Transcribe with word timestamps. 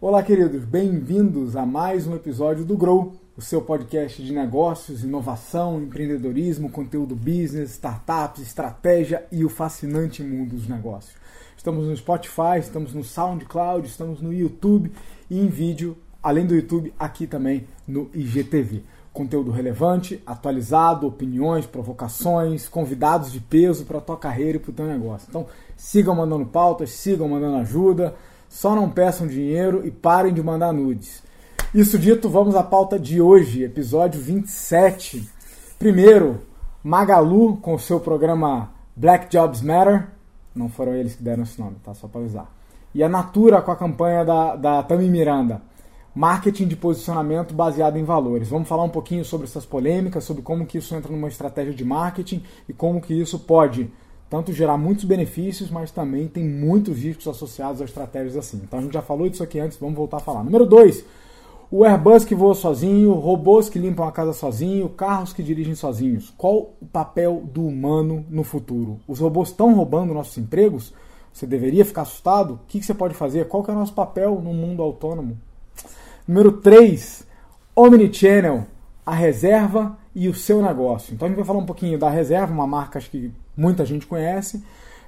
Olá, 0.00 0.22
queridos, 0.22 0.64
bem-vindos 0.64 1.56
a 1.56 1.66
mais 1.66 2.06
um 2.06 2.14
episódio 2.14 2.64
do 2.64 2.76
Grow, 2.76 3.14
o 3.36 3.42
seu 3.42 3.60
podcast 3.60 4.22
de 4.22 4.32
negócios, 4.32 5.04
inovação, 5.04 5.82
empreendedorismo, 5.82 6.70
conteúdo 6.70 7.16
business, 7.16 7.72
startups, 7.72 8.42
estratégia 8.42 9.26
e 9.32 9.44
o 9.44 9.48
fascinante 9.48 10.22
mundo 10.22 10.54
dos 10.54 10.68
negócios. 10.68 11.14
Estamos 11.56 11.86
no 11.86 11.96
Spotify, 11.96 12.58
estamos 12.60 12.94
no 12.94 13.04
SoundCloud, 13.04 13.86
estamos 13.86 14.20
no 14.20 14.32
YouTube 14.32 14.92
e 15.28 15.40
em 15.40 15.48
vídeo, 15.48 15.96
além 16.22 16.46
do 16.46 16.54
YouTube, 16.54 16.94
aqui 16.98 17.26
também 17.26 17.66
no 17.86 18.10
IGTV. 18.14 18.82
Conteúdo 19.12 19.50
relevante, 19.50 20.22
atualizado, 20.26 21.06
opiniões, 21.06 21.66
provocações, 21.66 22.68
convidados 22.68 23.30
de 23.30 23.40
peso 23.40 23.84
para 23.84 23.98
a 23.98 24.00
tua 24.00 24.16
carreira 24.16 24.56
e 24.56 24.60
para 24.60 24.70
o 24.70 24.74
teu 24.74 24.86
negócio. 24.86 25.26
Então, 25.28 25.46
sigam 25.76 26.14
mandando 26.14 26.46
pautas, 26.46 26.90
sigam 26.92 27.28
mandando 27.28 27.58
ajuda 27.58 28.14
só 28.52 28.76
não 28.76 28.90
peçam 28.90 29.26
dinheiro 29.26 29.80
e 29.84 29.90
parem 29.90 30.34
de 30.34 30.42
mandar 30.42 30.74
nudes. 30.74 31.22
Isso 31.74 31.98
dito, 31.98 32.28
vamos 32.28 32.54
à 32.54 32.62
pauta 32.62 32.98
de 32.98 33.18
hoje, 33.18 33.64
episódio 33.64 34.20
27. 34.20 35.26
Primeiro, 35.78 36.42
Magalu 36.84 37.56
com 37.56 37.74
o 37.74 37.78
seu 37.78 37.98
programa 37.98 38.70
Black 38.94 39.30
Jobs 39.30 39.62
Matter. 39.62 40.06
Não 40.54 40.68
foram 40.68 40.92
eles 40.92 41.14
que 41.14 41.22
deram 41.22 41.44
esse 41.44 41.58
nome, 41.58 41.76
tá? 41.82 41.94
Só 41.94 42.06
para 42.06 42.20
avisar. 42.20 42.46
E 42.94 43.02
a 43.02 43.08
Natura 43.08 43.62
com 43.62 43.70
a 43.70 43.76
campanha 43.76 44.22
da, 44.22 44.54
da 44.54 44.82
Tami 44.82 45.08
Miranda. 45.08 45.62
Marketing 46.14 46.68
de 46.68 46.76
posicionamento 46.76 47.54
baseado 47.54 47.96
em 47.96 48.04
valores. 48.04 48.48
Vamos 48.48 48.68
falar 48.68 48.82
um 48.82 48.90
pouquinho 48.90 49.24
sobre 49.24 49.46
essas 49.46 49.64
polêmicas, 49.64 50.24
sobre 50.24 50.42
como 50.42 50.66
que 50.66 50.76
isso 50.76 50.94
entra 50.94 51.10
numa 51.10 51.28
estratégia 51.28 51.72
de 51.72 51.84
marketing 51.84 52.42
e 52.68 52.72
como 52.74 53.00
que 53.00 53.14
isso 53.14 53.38
pode 53.38 53.90
tanto 54.28 54.52
gerar 54.52 54.76
muitos 54.76 55.04
benefícios, 55.04 55.70
mas 55.70 55.90
também 55.90 56.28
tem 56.28 56.44
muitos 56.44 56.98
riscos 56.98 57.28
associados 57.28 57.80
a 57.80 57.84
estratégias 57.84 58.36
assim. 58.36 58.60
Então 58.62 58.78
a 58.78 58.82
gente 58.82 58.92
já 58.92 59.02
falou 59.02 59.28
disso 59.28 59.42
aqui 59.42 59.58
antes, 59.58 59.78
vamos 59.78 59.94
voltar 59.94 60.18
a 60.18 60.20
falar. 60.20 60.44
Número 60.44 60.66
2, 60.66 61.04
o 61.70 61.82
Airbus 61.82 62.26
que 62.26 62.34
voa 62.34 62.54
sozinho, 62.54 63.14
robôs 63.14 63.70
que 63.70 63.78
limpam 63.78 64.06
a 64.06 64.12
casa 64.12 64.34
sozinho, 64.34 64.90
carros 64.90 65.32
que 65.32 65.42
dirigem 65.42 65.74
sozinhos. 65.74 66.32
Qual 66.36 66.74
o 66.78 66.86
papel 66.92 67.42
do 67.50 67.66
humano 67.66 68.26
no 68.28 68.44
futuro? 68.44 69.00
Os 69.08 69.18
robôs 69.18 69.48
estão 69.48 69.74
roubando 69.74 70.12
nossos 70.12 70.36
empregos? 70.36 70.92
Você 71.32 71.46
deveria 71.46 71.86
ficar 71.86 72.02
assustado? 72.02 72.54
O 72.54 72.60
que 72.68 72.82
você 72.82 72.92
pode 72.92 73.14
fazer? 73.14 73.48
Qual 73.48 73.64
é 73.66 73.70
o 73.72 73.74
nosso 73.74 73.94
papel 73.94 74.38
no 74.42 74.52
mundo 74.52 74.82
autônomo? 74.82 75.38
Número 76.26 76.52
3, 76.52 77.26
Omnichannel, 77.74 78.66
a 79.04 79.14
reserva 79.14 79.96
e 80.14 80.28
o 80.28 80.34
seu 80.34 80.62
negócio. 80.62 81.14
Então 81.14 81.26
a 81.26 81.28
gente 81.28 81.36
vai 81.36 81.44
falar 81.44 81.58
um 81.58 81.66
pouquinho 81.66 81.98
da 81.98 82.08
reserva, 82.08 82.52
uma 82.52 82.66
marca 82.66 83.00
que 83.00 83.32
muita 83.56 83.84
gente 83.84 84.06
conhece, 84.06 84.62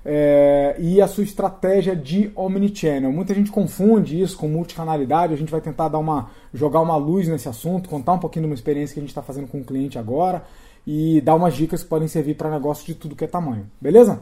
é, 0.04 0.76
e 0.78 1.00
a 1.00 1.06
sua 1.06 1.24
estratégia 1.24 1.96
de 1.96 2.30
omnichannel. 2.34 3.10
Muita 3.10 3.32
gente 3.34 3.50
confunde 3.50 4.20
isso 4.20 4.36
com 4.36 4.48
multicanalidade, 4.48 5.32
a 5.32 5.36
gente 5.36 5.50
vai 5.50 5.60
tentar 5.60 5.88
dar 5.88 5.98
uma, 5.98 6.30
jogar 6.52 6.80
uma 6.80 6.96
luz 6.96 7.26
nesse 7.26 7.48
assunto, 7.48 7.88
contar 7.88 8.12
um 8.12 8.18
pouquinho 8.18 8.44
de 8.44 8.50
uma 8.50 8.54
experiência 8.54 8.92
que 8.92 9.00
a 9.00 9.02
gente 9.02 9.10
está 9.10 9.22
fazendo 9.22 9.46
com 9.46 9.60
o 9.60 9.64
cliente 9.64 9.98
agora 9.98 10.44
e 10.86 11.20
dar 11.22 11.34
umas 11.34 11.54
dicas 11.54 11.82
que 11.82 11.88
podem 11.88 12.08
servir 12.08 12.34
para 12.34 12.50
negócio 12.50 12.84
de 12.84 12.94
tudo 12.94 13.16
que 13.16 13.24
é 13.24 13.28
tamanho, 13.28 13.66
beleza? 13.80 14.20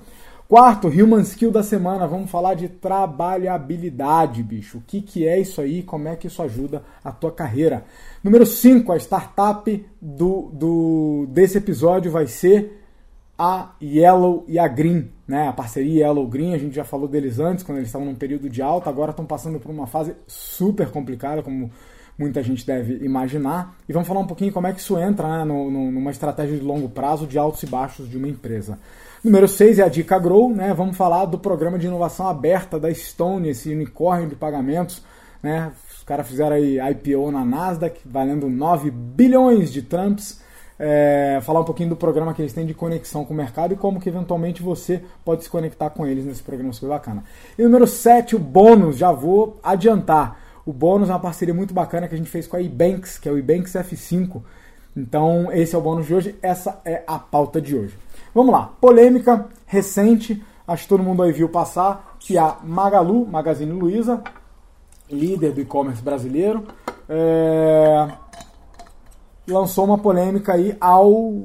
Quarto, 0.52 0.88
Human 0.88 1.22
Skill 1.22 1.50
da 1.50 1.62
semana, 1.62 2.06
vamos 2.06 2.30
falar 2.30 2.52
de 2.52 2.68
trabalhabilidade, 2.68 4.42
bicho. 4.42 4.76
O 4.76 4.82
que, 4.86 5.00
que 5.00 5.26
é 5.26 5.40
isso 5.40 5.62
aí? 5.62 5.82
Como 5.82 6.06
é 6.06 6.14
que 6.14 6.26
isso 6.26 6.42
ajuda 6.42 6.82
a 7.02 7.10
tua 7.10 7.32
carreira? 7.32 7.86
Número 8.22 8.44
5, 8.44 8.92
a 8.92 8.98
startup 8.98 9.86
do, 9.98 10.50
do, 10.52 11.26
desse 11.30 11.56
episódio 11.56 12.12
vai 12.12 12.26
ser 12.26 12.84
a 13.38 13.70
Yellow 13.82 14.44
e 14.46 14.58
a 14.58 14.68
Green, 14.68 15.08
né? 15.26 15.48
A 15.48 15.54
parceria 15.54 16.04
Yellow 16.04 16.26
Green, 16.26 16.52
a 16.52 16.58
gente 16.58 16.76
já 16.76 16.84
falou 16.84 17.08
deles 17.08 17.38
antes, 17.38 17.64
quando 17.64 17.78
eles 17.78 17.88
estavam 17.88 18.06
num 18.06 18.14
período 18.14 18.50
de 18.50 18.60
alta, 18.60 18.90
agora 18.90 19.12
estão 19.12 19.24
passando 19.24 19.58
por 19.58 19.70
uma 19.70 19.86
fase 19.86 20.14
super 20.26 20.90
complicada, 20.90 21.42
como 21.42 21.70
muita 22.18 22.42
gente 22.42 22.66
deve 22.66 23.04
imaginar. 23.04 23.76
E 23.88 23.92
vamos 23.92 24.08
falar 24.08 24.20
um 24.20 24.26
pouquinho 24.26 24.52
como 24.52 24.66
é 24.66 24.72
que 24.72 24.80
isso 24.80 24.98
entra 24.98 25.28
né, 25.28 25.44
no, 25.44 25.70
no, 25.70 25.90
numa 25.90 26.10
estratégia 26.10 26.56
de 26.56 26.64
longo 26.64 26.88
prazo 26.88 27.26
de 27.26 27.38
altos 27.38 27.62
e 27.62 27.66
baixos 27.66 28.08
de 28.08 28.16
uma 28.16 28.28
empresa. 28.28 28.78
Número 29.24 29.46
6 29.46 29.78
é 29.78 29.82
a 29.82 29.88
Dica 29.88 30.18
Grow, 30.18 30.52
né? 30.52 30.74
Vamos 30.74 30.96
falar 30.96 31.26
do 31.26 31.38
programa 31.38 31.78
de 31.78 31.86
inovação 31.86 32.26
aberta 32.26 32.78
da 32.78 32.92
Stone, 32.92 33.48
esse 33.48 33.72
unicórnio 33.72 34.28
de 34.28 34.34
pagamentos, 34.34 35.02
né? 35.42 35.70
Os 35.96 36.02
caras 36.02 36.26
fizeram 36.26 36.56
aí 36.56 36.78
IPO 36.80 37.30
na 37.30 37.44
Nasdaq, 37.44 38.00
valendo 38.04 38.48
9 38.48 38.90
bilhões 38.90 39.72
de 39.72 39.82
Trumps 39.82 40.42
é, 40.84 41.38
falar 41.42 41.60
um 41.60 41.64
pouquinho 41.64 41.90
do 41.90 41.96
programa 41.96 42.34
que 42.34 42.42
eles 42.42 42.52
têm 42.52 42.66
de 42.66 42.74
conexão 42.74 43.24
com 43.24 43.32
o 43.32 43.36
mercado 43.36 43.72
e 43.72 43.76
como 43.76 44.00
que 44.00 44.08
eventualmente 44.08 44.60
você 44.60 45.00
pode 45.24 45.44
se 45.44 45.48
conectar 45.48 45.90
com 45.90 46.04
eles 46.04 46.24
nesse 46.24 46.42
programa 46.42 46.72
super 46.72 46.88
bacana. 46.88 47.22
E 47.56 47.62
número 47.62 47.86
7, 47.86 48.34
o 48.34 48.38
bônus, 48.40 48.96
já 48.96 49.12
vou 49.12 49.60
adiantar. 49.62 50.41
O 50.64 50.72
bônus 50.72 51.08
é 51.08 51.12
uma 51.12 51.18
parceria 51.18 51.54
muito 51.54 51.74
bacana 51.74 52.06
que 52.06 52.14
a 52.14 52.18
gente 52.18 52.30
fez 52.30 52.46
com 52.46 52.56
a 52.56 52.62
Ebanks, 52.62 53.18
que 53.18 53.28
é 53.28 53.32
o 53.32 53.38
Ebanks 53.38 53.72
F5. 53.72 54.42
Então, 54.96 55.50
esse 55.52 55.74
é 55.74 55.78
o 55.78 55.80
bônus 55.80 56.06
de 56.06 56.14
hoje, 56.14 56.36
essa 56.42 56.80
é 56.84 57.02
a 57.06 57.18
pauta 57.18 57.60
de 57.60 57.74
hoje. 57.74 57.96
Vamos 58.34 58.52
lá, 58.52 58.72
polêmica 58.80 59.46
recente, 59.66 60.42
acho 60.66 60.84
que 60.84 60.88
todo 60.88 61.02
mundo 61.02 61.22
aí 61.22 61.32
viu 61.32 61.48
passar, 61.48 62.16
que 62.20 62.38
a 62.38 62.58
Magalu, 62.62 63.26
Magazine 63.26 63.72
Luiza, 63.72 64.22
líder 65.10 65.52
do 65.52 65.60
e-commerce 65.60 66.02
brasileiro, 66.02 66.66
é, 67.08 68.08
lançou 69.48 69.84
uma 69.84 69.98
polêmica 69.98 70.54
aí 70.54 70.76
ao 70.80 71.42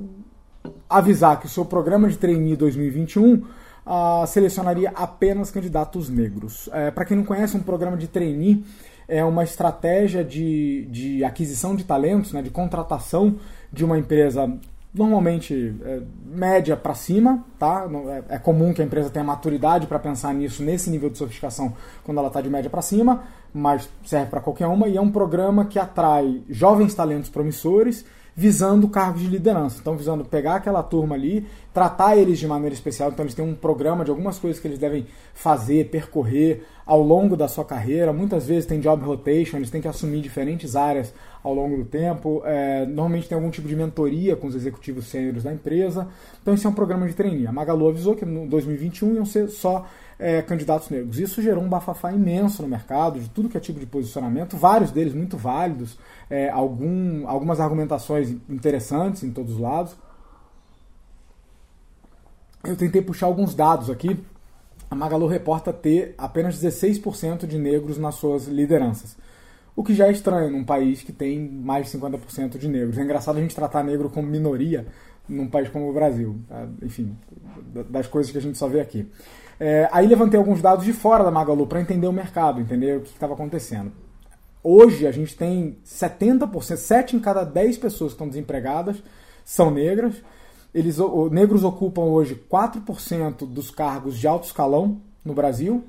avisar 0.90 1.40
que 1.40 1.46
o 1.46 1.50
seu 1.50 1.66
programa 1.66 2.08
de 2.08 2.18
trainee 2.18 2.56
2021 2.56 3.34
uh, 3.34 3.46
ah, 3.86 4.26
selecionaria 4.28 4.92
apenas 4.96 5.52
candidatos 5.52 6.10
negros. 6.10 6.70
É, 6.72 6.92
Para 6.92 7.06
quem 7.06 7.18
não 7.18 7.24
conhece, 7.24 7.58
um 7.58 7.62
programa 7.62 7.98
de 7.98 8.08
trainee 8.08 8.66
é 9.08 9.24
uma 9.24 9.44
estratégia 9.44 10.24
de, 10.24 10.86
de 10.90 11.24
aquisição 11.24 11.76
de 11.76 11.84
talentos, 11.84 12.34
né, 12.34 12.42
de 12.42 12.50
contratação 12.50 13.36
de 13.72 13.86
uma 13.86 13.98
empresa 13.98 14.52
normalmente 14.94 15.76
é, 15.84 16.02
média 16.26 16.76
para 16.76 16.96
cima, 16.96 17.46
tá? 17.60 17.88
É, 18.30 18.36
é, 18.36 18.40
comum 18.40 18.74
que 18.74 18.82
a 18.82 18.86
empresa 18.86 19.10
tenha 19.10 19.24
maturidade 19.24 19.86
para 19.86 20.00
pensar 20.00 20.34
nisso 20.34 20.64
nesse 20.64 20.90
nível 20.90 21.10
de 21.10 21.18
sofisticação 21.18 21.74
quando 22.04 22.18
ela 22.18 22.28
está 22.28 22.42
de 22.42 22.50
média 22.50 22.70
para 22.70 22.82
cima, 22.82 23.24
mas 23.54 23.88
serve 24.04 24.30
para 24.30 24.42
qualquer 24.42 24.68
uma 24.68 24.88
e 24.88 24.98
é 24.98 25.02
um 25.02 25.12
programa 25.12 25.66
que 25.66 25.78
atrai 25.78 26.42
jovens 26.50 26.96
talentos 26.96 27.30
promissores 27.30 28.06
visando 28.40 28.88
cargos 28.88 29.24
de 29.24 29.28
liderança. 29.28 29.80
Então, 29.82 29.98
visando 29.98 30.24
pegar 30.24 30.58
aquela 30.58 30.84
turma 30.84 31.16
ali, 31.16 31.44
tratar 31.74 32.16
eles 32.16 32.38
de 32.38 32.46
maneira 32.46 32.76
especial. 32.76 33.10
Então, 33.10 33.26
eles 33.26 33.34
têm 33.34 33.44
um 33.44 33.56
programa 33.56 34.06
de 34.06 34.12
algumas 34.12 34.38
coisas 34.38 34.62
que 34.62 34.68
eles 34.68 34.78
devem 34.78 35.08
fazer, 35.34 35.90
percorrer 35.90 36.64
ao 36.86 37.02
longo 37.02 37.36
da 37.36 37.48
sua 37.48 37.66
carreira. 37.66 38.14
Muitas 38.14 38.46
vezes 38.46 38.68
tem 38.68 38.80
job 38.80 39.04
rotation, 39.04 39.58
eles 39.58 39.72
têm 39.72 39.82
que 39.82 39.88
assumir 39.88 40.22
diferentes 40.22 40.76
áreas 40.76 41.12
ao 41.44 41.54
longo 41.54 41.78
do 41.78 41.86
tempo. 41.86 42.42
É, 42.46 42.86
normalmente 42.86 43.28
tem 43.28 43.36
algum 43.36 43.50
tipo 43.50 43.68
de 43.68 43.76
mentoria 43.76 44.36
com 44.36 44.48
os 44.48 44.56
executivos 44.56 45.08
sêniores 45.08 45.44
da 45.44 45.54
empresa. 45.54 46.08
Então, 46.42 46.54
esse 46.54 46.66
é 46.66 46.70
um 46.70 46.74
programa 46.74 47.08
de 47.08 47.14
trainee. 47.14 47.48
A 47.48 47.52
Magalu 47.52 47.90
avisou 47.90 48.16
que 48.16 48.26
no 48.26 48.48
2021 48.48 49.16
iam 49.16 49.26
ser 49.26 49.50
só 49.50 49.86
é, 50.20 50.42
candidatos 50.42 50.90
negros. 50.90 51.20
Isso 51.20 51.42
gerou 51.42 51.64
um 51.64 51.70
bafafá 51.70 52.12
imenso 52.12 52.62
no 52.62 52.68
mercado, 52.68 53.20
de 53.20 53.30
tudo 53.30 53.50
que 53.50 53.58
é 53.58 53.60
tipo 53.60 53.80
de 53.80 53.86
posicionamento, 53.86 54.58
vários 54.58 54.92
deles 54.92 55.14
muito 55.14 55.38
válidos, 55.38 55.98
é, 56.30 56.50
algum, 56.50 57.28
algumas 57.28 57.60
argumentações 57.60 58.32
interessantes 58.50 59.24
em 59.24 59.32
todos 59.32 59.54
os 59.54 59.60
lados. 59.60 59.96
Eu 62.64 62.76
tentei 62.76 63.02
puxar 63.02 63.28
alguns 63.28 63.54
dados 63.54 63.90
aqui. 63.90 64.20
A 64.90 64.96
Magalu 64.96 65.28
reporta 65.28 65.72
ter 65.72 66.16
apenas 66.18 66.62
16% 66.62 67.46
de 67.46 67.58
negros 67.58 67.98
nas 67.98 68.16
suas 68.16 68.48
lideranças. 68.48 69.18
O 69.78 69.84
que 69.84 69.94
já 69.94 70.08
é 70.08 70.12
estranho 70.12 70.50
num 70.50 70.64
país 70.64 71.04
que 71.04 71.12
tem 71.12 71.40
mais 71.40 71.86
de 71.86 71.96
50% 72.00 72.58
de 72.58 72.68
negros. 72.68 72.98
É 72.98 73.04
engraçado 73.04 73.38
a 73.38 73.42
gente 73.42 73.56
tratar 73.56 73.84
negro 73.84 74.10
como 74.10 74.28
minoria 74.28 74.88
num 75.30 75.48
país 75.48 75.70
como 75.70 75.88
o 75.88 75.94
Brasil. 75.94 76.36
Tá? 76.50 76.68
Enfim, 76.82 77.16
das 77.88 78.08
coisas 78.08 78.32
que 78.32 78.40
a 78.40 78.42
gente 78.42 78.58
só 78.58 78.68
vê 78.68 78.82
aqui. 78.82 79.08
É, 79.60 79.88
aí 79.92 80.08
levantei 80.08 80.40
alguns 80.40 80.64
dados 80.64 80.84
de 80.84 80.94
fora 80.94 81.24
da 81.24 81.30
Magalu 81.30 81.68
para 81.68 81.80
entender 81.80 82.08
o 82.08 82.12
mercado, 82.12 82.60
entender 82.60 82.98
o 82.98 83.02
que 83.02 83.10
estava 83.10 83.36
acontecendo. 83.36 83.92
Hoje 84.64 85.06
a 85.06 85.12
gente 85.12 85.38
tem 85.38 85.78
70%, 85.86 86.76
7 86.76 87.16
em 87.16 87.20
cada 87.20 87.44
10 87.44 87.78
pessoas 87.78 88.14
que 88.14 88.16
estão 88.16 88.28
desempregadas 88.28 88.98
são 89.46 89.70
negras. 89.70 90.16
Eles, 90.74 90.98
negros 91.32 91.64
ocupam 91.64 92.02
hoje 92.02 92.34
4% 92.52 93.46
dos 93.48 93.70
cargos 93.70 94.18
de 94.18 94.28
alto 94.28 94.48
escalão 94.48 95.02
no 95.24 95.36
Brasil. 95.36 95.84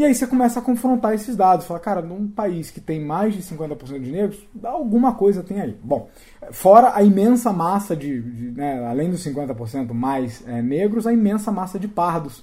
E 0.00 0.04
aí 0.06 0.14
você 0.14 0.26
começa 0.26 0.60
a 0.60 0.62
confrontar 0.62 1.12
esses 1.12 1.36
dados. 1.36 1.66
Fala, 1.66 1.78
cara, 1.78 2.00
num 2.00 2.26
país 2.26 2.70
que 2.70 2.80
tem 2.80 2.98
mais 2.98 3.34
de 3.34 3.42
50% 3.42 4.00
de 4.00 4.10
negros, 4.10 4.38
alguma 4.64 5.12
coisa 5.12 5.42
tem 5.42 5.60
aí. 5.60 5.76
Bom, 5.84 6.08
fora 6.52 6.92
a 6.94 7.02
imensa 7.02 7.52
massa 7.52 7.94
de, 7.94 8.22
de 8.22 8.50
né, 8.52 8.82
além 8.86 9.10
dos 9.10 9.22
50% 9.22 9.92
mais 9.92 10.42
é, 10.48 10.62
negros, 10.62 11.06
a 11.06 11.12
imensa 11.12 11.52
massa 11.52 11.78
de 11.78 11.86
pardos 11.86 12.42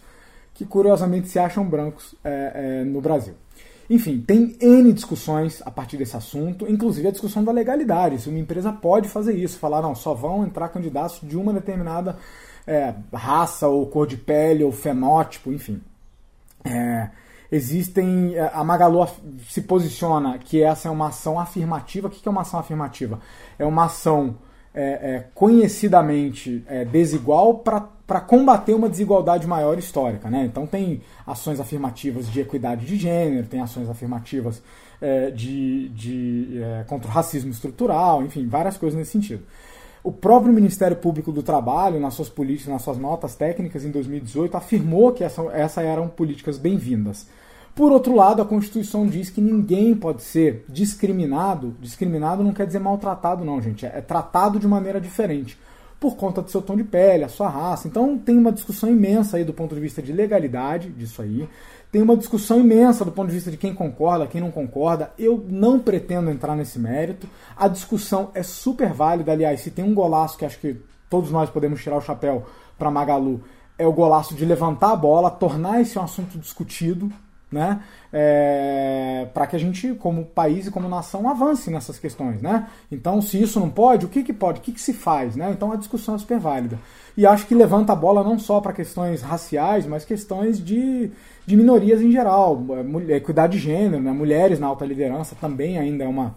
que 0.54 0.66
curiosamente 0.66 1.30
se 1.30 1.40
acham 1.40 1.68
brancos 1.68 2.14
é, 2.24 2.52
é, 2.54 2.84
no 2.84 3.02
Brasil. 3.02 3.34
Enfim, 3.90 4.22
tem 4.22 4.56
N 4.62 4.94
discussões 4.94 5.60
a 5.66 5.72
partir 5.72 5.98
desse 5.98 6.16
assunto, 6.16 6.70
inclusive 6.70 7.08
a 7.08 7.12
discussão 7.12 7.44
da 7.44 7.52
legalidade. 7.52 8.22
Se 8.22 8.30
uma 8.30 8.38
empresa 8.38 8.72
pode 8.72 9.10
fazer 9.10 9.34
isso, 9.34 9.58
falar, 9.58 9.82
não, 9.82 9.96
só 9.96 10.14
vão 10.14 10.46
entrar 10.46 10.70
candidatos 10.70 11.22
de 11.24 11.36
uma 11.36 11.52
determinada 11.52 12.20
é, 12.68 12.94
raça 13.12 13.68
ou 13.68 13.88
cor 13.88 14.06
de 14.06 14.16
pele 14.16 14.64
ou 14.64 14.72
fenótipo, 14.72 15.52
enfim. 15.52 15.82
É, 16.64 17.10
existem. 17.52 18.36
É, 18.36 18.52
a 18.54 18.64
Magalu 18.64 19.08
se 19.48 19.62
posiciona 19.62 20.38
que 20.38 20.62
essa 20.62 20.88
é 20.88 20.92
uma 20.92 21.08
ação 21.08 21.40
afirmativa. 21.40 22.08
O 22.08 22.12
que 22.12 22.28
é 22.28 22.32
uma 22.32 22.42
ação 22.42 22.60
afirmativa? 22.60 23.20
É 23.58 23.66
uma 23.66 23.86
ação 23.86 24.38
é, 24.74 25.16
é, 25.16 25.26
conhecidamente 25.34 26.64
é, 26.68 26.86
desigual 26.86 27.60
para 27.60 28.22
combater 28.22 28.76
uma 28.76 28.88
desigualdade 28.88 29.48
maior 29.48 29.80
histórica. 29.80 30.30
Né? 30.30 30.46
Então, 30.46 30.68
tem 30.68 31.02
ações 31.26 31.60
afirmativas 31.60 32.30
de 32.30 32.42
equidade 32.42 32.86
de 32.86 32.96
gênero, 32.96 33.48
tem 33.48 33.60
ações 33.60 33.90
afirmativas 33.90 34.62
é, 35.02 35.32
de, 35.32 35.90
de 35.90 36.62
é, 36.62 36.84
contra 36.84 37.10
o 37.10 37.12
racismo 37.12 37.50
estrutural, 37.50 38.22
enfim, 38.24 38.48
várias 38.48 38.78
coisas 38.78 38.98
nesse 38.98 39.12
sentido. 39.12 39.44
O 40.08 40.12
próprio 40.14 40.54
Ministério 40.54 40.96
Público 40.96 41.34
do 41.34 41.44
Trabalho, 41.44 42.00
nas 42.00 42.14
suas 42.14 42.30
políticas, 42.30 42.72
nas 42.72 42.82
suas 42.82 42.98
notas 42.98 43.36
técnicas 43.36 43.84
em 43.84 43.92
2018, 43.92 44.56
afirmou 44.56 45.12
que 45.12 45.22
essa, 45.22 45.42
essa 45.52 45.82
eram 45.82 46.08
políticas 46.08 46.58
bem-vindas. 46.58 47.28
Por 47.76 47.92
outro 47.92 48.16
lado, 48.16 48.42
a 48.42 48.46
Constituição 48.46 49.06
diz 49.06 49.30
que 49.30 49.42
ninguém 49.42 49.94
pode 49.94 50.24
ser 50.24 50.64
discriminado. 50.70 51.76
Discriminado 51.82 52.42
não 52.42 52.54
quer 52.54 52.66
dizer 52.66 52.80
maltratado, 52.80 53.44
não, 53.44 53.62
gente. 53.62 53.86
É, 53.86 53.98
é 53.98 54.02
tratado 54.02 54.58
de 54.58 54.66
maneira 54.66 55.02
diferente 55.02 55.60
por 56.00 56.16
conta 56.16 56.42
do 56.42 56.50
seu 56.50 56.62
tom 56.62 56.78
de 56.78 56.86
pele, 56.86 57.26
a 57.26 57.30
sua 57.30 57.50
raça. 57.50 57.86
Então 57.86 58.18
tem 58.18 58.38
uma 58.38 58.54
discussão 58.54 58.90
imensa 58.90 59.36
aí 59.36 59.44
do 59.44 59.54
ponto 59.54 59.76
de 59.76 59.82
vista 59.82 60.02
de 60.02 60.14
legalidade 60.14 60.90
disso 60.90 61.22
aí. 61.22 61.50
Tem 61.92 62.02
uma 62.02 62.18
discussão 62.18 62.60
imensa 62.60 63.06
do 63.06 63.12
ponto 63.12 63.28
de 63.28 63.36
vista 63.36 63.50
de 63.50 63.58
quem 63.58 63.74
concorda, 63.74 64.28
quem 64.28 64.42
não 64.42 64.52
concorda. 64.52 65.12
Eu 65.18 65.46
não 65.48 65.80
pretendo 65.80 66.30
entrar 66.30 66.56
nesse 66.56 66.78
mérito. 66.78 67.28
A 67.56 67.68
discussão 67.68 68.30
é 68.34 68.44
super 68.44 68.92
válida. 68.92 69.32
Aliás, 69.32 69.62
se 69.62 69.72
tem 69.72 69.86
um 69.86 69.94
golaço 69.94 70.38
que 70.38 70.46
acho 70.46 70.60
que 70.60 70.78
todos 71.10 71.32
nós 71.32 71.50
podemos 71.50 71.82
tirar 71.82 71.98
o 71.98 72.02
chapéu 72.02 72.46
para 72.78 72.92
Magalu, 72.92 73.42
é 73.78 73.88
o 73.88 73.94
golaço 73.94 74.36
de 74.36 74.44
levantar 74.44 74.92
a 74.92 74.96
bola, 74.96 75.32
tornar 75.32 75.82
esse 75.82 75.98
um 75.98 76.04
assunto 76.04 76.38
discutido, 76.38 77.12
né? 77.52 77.82
É, 78.12 79.28
para 79.34 79.48
que 79.48 79.56
a 79.56 79.60
gente, 79.60 79.94
como 79.96 80.26
país 80.26 80.68
e 80.68 80.72
como 80.72 80.90
nação, 80.90 81.30
avance 81.30 81.70
nessas 81.70 82.00
questões, 82.00 82.42
né? 82.42 82.68
Então, 82.92 83.22
se 83.22 83.42
isso 83.42 83.60
não 83.60 83.70
pode, 83.70 84.06
o 84.06 84.10
que, 84.10 84.24
que 84.24 84.34
pode? 84.34 84.60
O 84.60 84.62
que, 84.62 84.72
que 84.72 84.82
se 84.82 84.94
faz, 84.94 85.36
né? 85.36 85.52
Então, 85.52 85.72
a 85.72 85.76
discussão 85.76 86.16
é 86.16 86.18
super 86.18 86.40
válida. 86.40 86.80
E 87.18 87.26
acho 87.26 87.48
que 87.48 87.56
levanta 87.56 87.94
a 87.94 87.96
bola 87.96 88.24
não 88.24 88.38
só 88.38 88.62
para 88.62 88.72
questões 88.72 89.24
raciais, 89.24 89.88
mas 89.88 90.06
questões 90.06 90.64
de, 90.64 91.10
de 91.48 91.58
minorias 91.58 92.00
em 92.00 92.12
geral, 92.12 92.64
é, 93.10 93.16
equidade 93.16 93.58
de 93.58 93.64
gênero, 93.64 94.00
né? 94.04 94.12
mulheres 94.12 94.60
na 94.60 94.68
alta 94.68 94.86
liderança 94.86 95.36
também 95.42 95.80
ainda 95.80 96.04
é 96.04 96.08
uma 96.08 96.36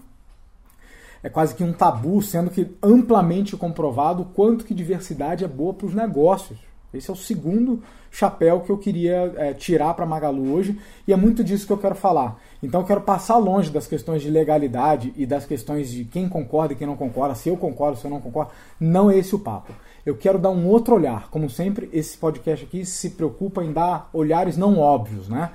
é 1.23 1.29
quase 1.29 1.55
que 1.55 1.63
um 1.63 1.71
tabu, 1.71 2.23
sendo 2.23 2.51
que 2.51 2.67
amplamente 2.83 3.55
comprovado 3.55 4.23
o 4.23 4.25
quanto 4.25 4.65
que 4.65 4.73
diversidade 4.73 5.45
é 5.45 5.49
boa 5.49 5.75
para 5.75 5.87
os 5.87 5.95
negócios. 5.95 6.59
Esse 6.95 7.11
é 7.11 7.13
o 7.13 7.17
segundo 7.17 7.83
chapéu 8.11 8.61
que 8.61 8.71
eu 8.71 8.79
queria 8.79 9.33
é, 9.37 9.53
tirar 9.53 9.93
para 9.93 10.07
Magalu 10.07 10.53
hoje 10.53 10.81
e 11.07 11.13
é 11.13 11.17
muito 11.17 11.45
disso 11.45 11.67
que 11.67 11.73
eu 11.73 11.79
quero 11.79 11.95
falar. 11.95 12.41
Então 12.63 12.81
eu 12.81 12.87
quero 12.87 13.03
passar 13.03 13.37
longe 13.37 13.71
das 13.71 13.87
questões 13.87 14.23
de 14.23 14.31
legalidade 14.31 15.13
e 15.15 15.27
das 15.27 15.45
questões 15.45 15.91
de 15.91 16.05
quem 16.05 16.27
concorda 16.29 16.73
e 16.73 16.77
quem 16.77 16.87
não 16.87 16.97
concorda, 16.97 17.35
se 17.35 17.49
eu 17.51 17.57
concordo, 17.57 17.99
se 17.99 18.07
eu 18.07 18.11
não 18.11 18.21
concordo. 18.21 18.51
Não 18.81 19.11
é 19.11 19.19
esse 19.19 19.35
o 19.35 19.39
papo. 19.39 19.73
Eu 20.05 20.17
quero 20.17 20.39
dar 20.39 20.51
um 20.51 20.67
outro 20.67 20.95
olhar. 20.95 21.29
Como 21.31 21.51
sempre, 21.51 21.89
esse 21.93 22.17
podcast 22.17 22.65
aqui 22.65 22.85
se 22.85 23.11
preocupa 23.11 23.63
em 23.63 23.73
dar 23.73 24.09
olhares 24.13 24.57
não 24.57 24.79
óbvios, 24.79 25.29
né? 25.29 25.51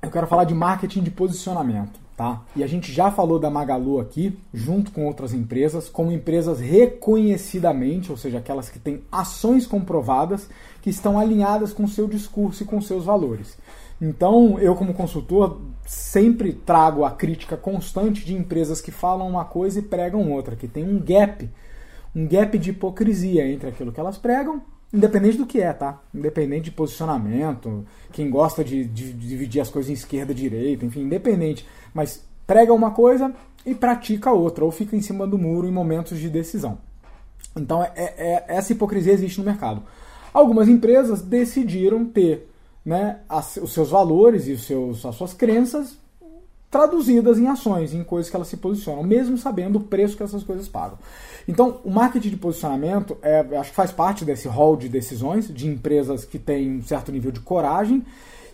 Eu 0.00 0.10
quero 0.10 0.26
falar 0.26 0.44
de 0.44 0.54
marketing 0.54 1.02
de 1.02 1.10
posicionamento. 1.10 2.04
Tá? 2.16 2.42
E 2.54 2.62
a 2.62 2.66
gente 2.68 2.92
já 2.92 3.10
falou 3.10 3.40
da 3.40 3.50
Magalu 3.50 3.98
aqui, 3.98 4.38
junto 4.52 4.92
com 4.92 5.04
outras 5.04 5.34
empresas, 5.34 5.88
como 5.88 6.12
empresas 6.12 6.60
reconhecidamente, 6.60 8.12
ou 8.12 8.16
seja, 8.16 8.38
aquelas 8.38 8.68
que 8.68 8.78
têm 8.78 9.02
ações 9.10 9.66
comprovadas 9.66 10.48
que 10.80 10.88
estão 10.88 11.18
alinhadas 11.18 11.72
com 11.72 11.88
seu 11.88 12.06
discurso 12.06 12.62
e 12.62 12.66
com 12.66 12.80
seus 12.80 13.04
valores. 13.04 13.58
Então, 14.06 14.58
eu 14.58 14.74
como 14.74 14.92
consultor 14.92 15.60
sempre 15.86 16.52
trago 16.52 17.04
a 17.04 17.10
crítica 17.10 17.56
constante 17.56 18.24
de 18.24 18.34
empresas 18.34 18.80
que 18.80 18.90
falam 18.90 19.28
uma 19.28 19.44
coisa 19.44 19.78
e 19.78 19.82
pregam 19.82 20.32
outra, 20.32 20.56
que 20.56 20.68
tem 20.68 20.84
um 20.84 20.98
gap, 20.98 21.48
um 22.14 22.26
gap 22.26 22.58
de 22.58 22.70
hipocrisia 22.70 23.46
entre 23.46 23.68
aquilo 23.68 23.92
que 23.92 24.00
elas 24.00 24.18
pregam 24.18 24.62
Independente 24.94 25.38
do 25.38 25.44
que 25.44 25.60
é, 25.60 25.72
tá? 25.72 26.00
Independente 26.14 26.66
de 26.66 26.70
posicionamento, 26.70 27.84
quem 28.12 28.30
gosta 28.30 28.62
de, 28.62 28.84
de, 28.84 29.12
de 29.12 29.28
dividir 29.28 29.60
as 29.60 29.68
coisas 29.68 29.90
em 29.90 29.94
esquerda 29.94 30.30
e 30.30 30.36
direita, 30.36 30.86
enfim, 30.86 31.00
independente. 31.00 31.66
Mas 31.92 32.24
prega 32.46 32.72
uma 32.72 32.92
coisa 32.92 33.34
e 33.66 33.74
pratica 33.74 34.30
outra, 34.30 34.64
ou 34.64 34.70
fica 34.70 34.94
em 34.94 35.00
cima 35.00 35.26
do 35.26 35.36
muro 35.36 35.66
em 35.66 35.72
momentos 35.72 36.20
de 36.20 36.30
decisão. 36.30 36.78
Então, 37.56 37.82
é, 37.82 37.90
é, 37.96 38.44
essa 38.46 38.70
hipocrisia 38.70 39.12
existe 39.12 39.40
no 39.40 39.44
mercado. 39.44 39.82
Algumas 40.32 40.68
empresas 40.68 41.20
decidiram 41.22 42.04
ter 42.04 42.48
né, 42.84 43.20
as, 43.28 43.56
os 43.56 43.72
seus 43.72 43.90
valores 43.90 44.46
e 44.46 44.52
os 44.52 44.64
seus, 44.64 45.04
as 45.06 45.14
suas 45.14 45.32
crenças 45.32 45.96
traduzidas 46.70 47.38
em 47.38 47.46
ações, 47.46 47.94
em 47.94 48.02
coisas 48.02 48.28
que 48.28 48.34
elas 48.34 48.48
se 48.48 48.56
posicionam, 48.56 49.04
mesmo 49.04 49.38
sabendo 49.38 49.76
o 49.76 49.84
preço 49.84 50.16
que 50.16 50.24
essas 50.24 50.42
coisas 50.42 50.68
pagam. 50.68 50.98
Então, 51.46 51.80
o 51.84 51.90
marketing 51.90 52.30
de 52.30 52.36
posicionamento 52.36 53.16
é, 53.22 53.46
acho 53.56 53.70
que 53.70 53.76
faz 53.76 53.92
parte 53.92 54.24
desse 54.24 54.48
rol 54.48 54.76
de 54.76 54.88
decisões 54.88 55.46
de 55.46 55.68
empresas 55.68 56.24
que 56.24 56.36
têm 56.36 56.78
um 56.78 56.82
certo 56.82 57.12
nível 57.12 57.30
de 57.30 57.38
coragem 57.38 58.04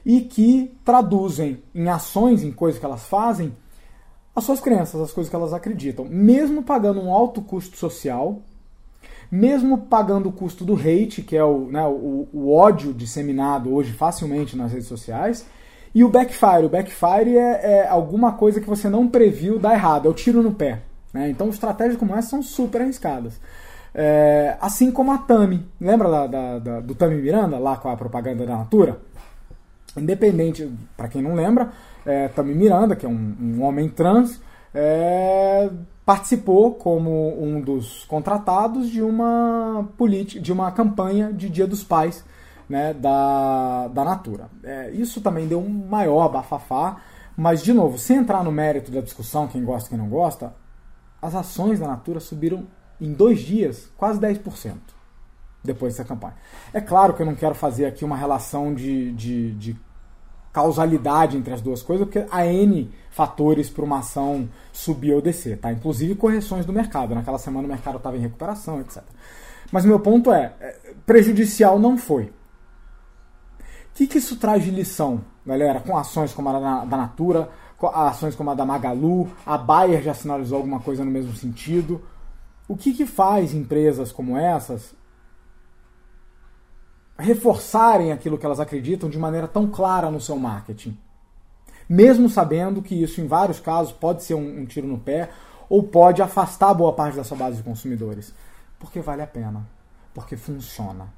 e 0.04 0.20
que 0.20 0.70
traduzem 0.84 1.62
em 1.74 1.88
ações, 1.88 2.42
em 2.42 2.52
coisas 2.52 2.78
que 2.78 2.84
elas 2.84 3.06
fazem, 3.06 3.54
as 4.36 4.44
suas 4.44 4.60
crenças, 4.60 5.00
as 5.00 5.12
coisas 5.12 5.30
que 5.30 5.36
elas 5.36 5.54
acreditam, 5.54 6.04
mesmo 6.04 6.62
pagando 6.62 7.00
um 7.00 7.10
alto 7.10 7.40
custo 7.40 7.78
social, 7.78 8.42
mesmo 9.30 9.78
pagando 9.78 10.28
o 10.28 10.32
custo 10.32 10.64
do 10.64 10.74
hate, 10.74 11.22
que 11.22 11.36
é 11.36 11.44
o, 11.44 11.66
né, 11.66 11.86
o, 11.86 12.28
o 12.32 12.52
ódio 12.52 12.92
disseminado 12.92 13.72
hoje 13.72 13.92
facilmente 13.92 14.56
nas 14.56 14.72
redes 14.72 14.88
sociais, 14.88 15.46
e 15.94 16.02
o 16.02 16.08
backfire. 16.08 16.64
O 16.64 16.68
backfire 16.68 17.36
é, 17.36 17.60
é, 17.62 17.88
alguma 17.88 18.32
coisa 18.32 18.60
que 18.60 18.68
você 18.68 18.88
não 18.88 19.08
previu 19.08 19.58
dar 19.58 19.74
errado, 19.74 20.06
é 20.06 20.10
o 20.10 20.14
tiro 20.14 20.42
no 20.42 20.52
pé. 20.52 20.80
Né? 21.12 21.30
Então, 21.30 21.48
estratégias 21.48 21.96
como 21.96 22.14
essa 22.14 22.30
são 22.30 22.42
super 22.42 22.82
arriscadas. 22.82 23.40
É, 23.94 24.56
assim 24.60 24.90
como 24.90 25.12
a 25.12 25.18
Tami. 25.18 25.66
Lembra 25.80 26.08
da, 26.08 26.26
da, 26.26 26.58
da, 26.58 26.80
do 26.80 26.94
Tami 26.94 27.20
Miranda, 27.20 27.58
lá 27.58 27.76
com 27.76 27.88
a 27.88 27.96
propaganda 27.96 28.46
da 28.46 28.56
Natura? 28.56 28.98
Independente, 29.96 30.70
para 30.96 31.08
quem 31.08 31.20
não 31.20 31.34
lembra, 31.34 31.70
é, 32.06 32.28
Tami 32.28 32.54
Miranda, 32.54 32.94
que 32.94 33.04
é 33.04 33.08
um, 33.08 33.36
um 33.40 33.62
homem 33.62 33.88
trans, 33.88 34.40
é, 34.72 35.68
participou 36.10 36.74
como 36.74 37.40
um 37.40 37.60
dos 37.60 38.04
contratados 38.06 38.90
de 38.90 39.00
uma, 39.00 39.88
de 40.40 40.52
uma 40.52 40.72
campanha 40.72 41.32
de 41.32 41.48
Dia 41.48 41.68
dos 41.68 41.84
Pais 41.84 42.24
né, 42.68 42.92
da, 42.92 43.86
da 43.86 44.04
Natura. 44.04 44.50
É, 44.64 44.90
isso 44.90 45.20
também 45.20 45.46
deu 45.46 45.60
um 45.60 45.68
maior 45.68 46.28
bafafá, 46.28 46.96
mas, 47.36 47.62
de 47.62 47.72
novo, 47.72 47.96
sem 47.96 48.16
entrar 48.16 48.42
no 48.42 48.50
mérito 48.50 48.90
da 48.90 49.00
discussão, 49.00 49.46
quem 49.46 49.64
gosta 49.64 49.88
quem 49.88 49.96
não 49.96 50.08
gosta, 50.08 50.52
as 51.22 51.32
ações 51.36 51.78
da 51.78 51.86
Natura 51.86 52.18
subiram 52.18 52.66
em 53.00 53.12
dois 53.12 53.38
dias 53.38 53.88
quase 53.96 54.18
10% 54.18 54.78
depois 55.62 55.92
dessa 55.94 56.04
campanha. 56.04 56.34
É 56.74 56.80
claro 56.80 57.14
que 57.14 57.22
eu 57.22 57.26
não 57.26 57.36
quero 57.36 57.54
fazer 57.54 57.86
aqui 57.86 58.04
uma 58.04 58.16
relação 58.16 58.74
de, 58.74 59.12
de, 59.12 59.52
de 59.52 59.80
causalidade 60.52 61.36
entre 61.36 61.54
as 61.54 61.60
duas 61.60 61.82
coisas, 61.82 62.06
porque 62.06 62.26
há 62.30 62.46
N 62.46 62.90
fatores 63.10 63.68
para 63.68 63.84
uma 63.84 63.98
ação 63.98 64.48
subir 64.72 65.12
ou 65.12 65.20
descer, 65.20 65.58
tá? 65.58 65.72
Inclusive 65.72 66.14
correções 66.14 66.66
do 66.66 66.72
mercado. 66.72 67.14
Naquela 67.14 67.38
semana 67.38 67.66
o 67.66 67.70
mercado 67.70 67.96
estava 67.96 68.16
em 68.16 68.20
recuperação, 68.20 68.80
etc. 68.80 69.02
Mas 69.70 69.84
meu 69.84 70.00
ponto 70.00 70.32
é, 70.32 70.52
é, 70.60 70.94
prejudicial 71.06 71.78
não 71.78 71.96
foi. 71.96 72.24
O 72.24 72.32
que, 73.94 74.06
que 74.06 74.18
isso 74.18 74.36
traz 74.36 74.64
de 74.64 74.70
lição, 74.70 75.20
galera, 75.44 75.80
com 75.80 75.96
ações 75.96 76.32
como 76.32 76.48
a 76.48 76.58
da, 76.58 76.84
da 76.84 76.96
Natura, 76.96 77.50
ações 77.88 78.34
como 78.34 78.50
a 78.50 78.54
da 78.54 78.64
Magalu, 78.64 79.28
a 79.44 79.58
Bayer 79.58 80.02
já 80.02 80.14
sinalizou 80.14 80.56
alguma 80.56 80.80
coisa 80.80 81.04
no 81.04 81.10
mesmo 81.10 81.34
sentido. 81.34 82.00
O 82.66 82.76
que, 82.76 82.92
que 82.92 83.06
faz 83.06 83.52
empresas 83.52 84.12
como 84.12 84.36
essas 84.36 84.94
reforçarem 87.20 88.12
aquilo 88.12 88.38
que 88.38 88.46
elas 88.46 88.60
acreditam 88.60 89.08
de 89.08 89.18
maneira 89.18 89.46
tão 89.46 89.68
clara 89.68 90.10
no 90.10 90.20
seu 90.20 90.36
marketing? 90.36 90.96
Mesmo 91.88 92.28
sabendo 92.28 92.82
que 92.82 92.94
isso, 92.94 93.20
em 93.20 93.26
vários 93.26 93.58
casos, 93.58 93.92
pode 93.92 94.22
ser 94.22 94.34
um, 94.34 94.60
um 94.60 94.64
tiro 94.64 94.86
no 94.86 94.98
pé 94.98 95.30
ou 95.68 95.82
pode 95.82 96.22
afastar 96.22 96.72
boa 96.74 96.92
parte 96.92 97.16
da 97.16 97.24
sua 97.24 97.36
base 97.36 97.56
de 97.56 97.62
consumidores. 97.62 98.32
Porque 98.78 99.00
vale 99.00 99.22
a 99.22 99.26
pena. 99.26 99.66
Porque 100.14 100.36
funciona. 100.36 101.08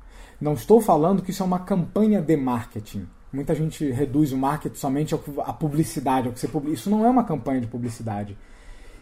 Não 0.41 0.55
estou 0.55 0.81
falando 0.81 1.23
que 1.23 1.31
isso 1.31 1.43
é 1.43 1.47
uma 1.47 1.61
campanha 1.61 2.21
de 2.21 2.37
marketing. 2.37 3.07
Muita 3.33 3.55
gente 3.55 3.91
reduz 3.91 4.33
o 4.33 4.37
marketing 4.37 4.77
somente 4.77 5.15
à 5.15 5.53
publicidade, 5.53 6.27
ao 6.27 6.35
que 6.35 6.41
você 6.41 6.49
publica. 6.49 6.75
Isso 6.75 6.91
não 6.91 7.05
é 7.07 7.09
uma 7.09 7.25
campanha 7.25 7.61
de 7.61 7.67
publicidade. 7.67 8.37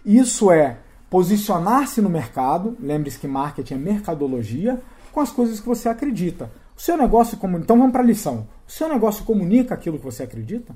Isso 0.05 0.51
é 0.51 0.79
posicionar-se 1.09 2.01
no 2.01 2.09
mercado. 2.09 2.77
Lembre-se 2.79 3.19
que 3.19 3.27
marketing 3.27 3.75
é 3.75 3.79
mercadologia 3.79 4.81
com 5.13 5.21
as 5.21 5.33
coisas 5.33 5.59
que 5.59 5.67
você 5.67 5.89
acredita. 5.89 6.51
O 6.81 6.83
seu 6.83 6.97
negócio 6.97 7.37
comunica. 7.37 7.65
Então 7.65 7.77
vamos 7.77 7.93
para 7.93 8.03
a 8.03 8.07
lição. 8.07 8.49
O 8.67 8.73
seu 8.73 8.89
negócio 8.89 9.23
comunica 9.27 9.75
aquilo 9.75 9.99
que 9.99 10.05
você 10.05 10.23
acredita? 10.23 10.75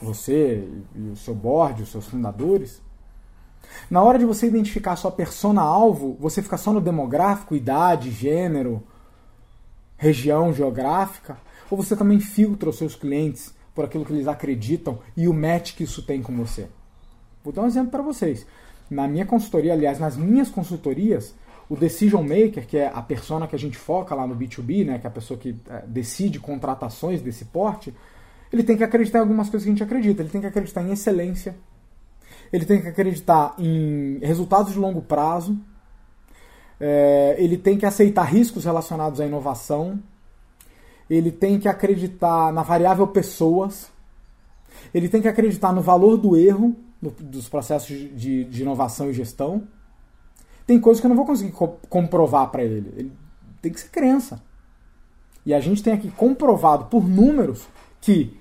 Você 0.00 0.66
e 0.94 1.10
o 1.10 1.16
seu 1.16 1.34
board, 1.34 1.82
os 1.82 1.90
seus 1.90 2.06
fundadores? 2.06 2.80
Na 3.90 4.02
hora 4.02 4.18
de 4.18 4.24
você 4.24 4.46
identificar 4.46 4.92
a 4.92 4.96
sua 4.96 5.12
persona-alvo, 5.12 6.16
você 6.18 6.40
fica 6.40 6.56
só 6.56 6.72
no 6.72 6.80
demográfico, 6.80 7.54
idade, 7.54 8.10
gênero, 8.10 8.82
região 9.98 10.50
geográfica, 10.50 11.36
ou 11.70 11.76
você 11.76 11.94
também 11.94 12.18
filtra 12.18 12.70
os 12.70 12.78
seus 12.78 12.96
clientes 12.96 13.54
por 13.74 13.84
aquilo 13.84 14.06
que 14.06 14.14
eles 14.14 14.26
acreditam 14.26 14.98
e 15.14 15.28
o 15.28 15.34
match 15.34 15.74
que 15.74 15.84
isso 15.84 16.02
tem 16.06 16.22
com 16.22 16.34
você. 16.34 16.70
Vou 17.44 17.52
dar 17.52 17.60
um 17.60 17.66
exemplo 17.66 17.90
para 17.90 18.02
vocês. 18.02 18.46
Na 18.88 19.06
minha 19.06 19.26
consultoria, 19.26 19.74
aliás, 19.74 19.98
nas 19.98 20.16
minhas 20.16 20.48
consultorias, 20.48 21.34
o 21.68 21.76
decision 21.76 22.22
maker, 22.22 22.66
que 22.66 22.76
é 22.76 22.90
a 22.92 23.02
persona 23.02 23.46
que 23.46 23.56
a 23.56 23.58
gente 23.58 23.76
foca 23.76 24.14
lá 24.14 24.26
no 24.26 24.36
B2B, 24.36 24.84
né, 24.84 24.98
que 24.98 25.06
é 25.06 25.08
a 25.08 25.12
pessoa 25.12 25.38
que 25.38 25.54
é, 25.68 25.84
decide 25.86 26.38
contratações 26.38 27.22
desse 27.22 27.46
porte, 27.46 27.94
ele 28.52 28.62
tem 28.62 28.76
que 28.76 28.84
acreditar 28.84 29.18
em 29.18 29.22
algumas 29.22 29.48
coisas 29.48 29.64
que 29.64 29.70
a 29.70 29.72
gente 29.72 29.82
acredita. 29.82 30.22
Ele 30.22 30.28
tem 30.28 30.40
que 30.40 30.46
acreditar 30.46 30.82
em 30.82 30.92
excelência, 30.92 31.56
ele 32.52 32.66
tem 32.66 32.80
que 32.80 32.88
acreditar 32.88 33.54
em 33.58 34.18
resultados 34.18 34.74
de 34.74 34.78
longo 34.78 35.00
prazo, 35.00 35.58
é, 36.78 37.36
ele 37.38 37.56
tem 37.56 37.78
que 37.78 37.86
aceitar 37.86 38.24
riscos 38.24 38.64
relacionados 38.64 39.20
à 39.20 39.26
inovação, 39.26 39.98
ele 41.08 41.30
tem 41.30 41.58
que 41.58 41.68
acreditar 41.68 42.52
na 42.52 42.62
variável 42.62 43.06
pessoas, 43.06 43.90
ele 44.92 45.08
tem 45.08 45.22
que 45.22 45.28
acreditar 45.28 45.72
no 45.72 45.80
valor 45.80 46.16
do 46.16 46.36
erro 46.36 46.76
no, 47.00 47.10
dos 47.10 47.48
processos 47.48 47.88
de, 47.88 48.44
de, 48.44 48.62
inovação 48.62 49.10
e 49.10 49.12
gestão. 49.12 49.66
Tem 50.66 50.80
coisas 50.80 51.00
que 51.00 51.06
eu 51.06 51.08
não 51.08 51.16
vou 51.16 51.26
conseguir 51.26 51.52
co 51.52 51.68
comprovar 51.88 52.50
para 52.50 52.62
ele. 52.62 52.92
Ele 52.96 53.12
tem 53.60 53.72
que 53.72 53.80
ser 53.80 53.88
crença. 53.88 54.42
E 55.44 55.52
a 55.52 55.60
gente 55.60 55.82
tem 55.82 55.92
aqui 55.92 56.10
comprovado 56.10 56.86
por 56.86 57.08
números 57.08 57.66
que 58.00 58.36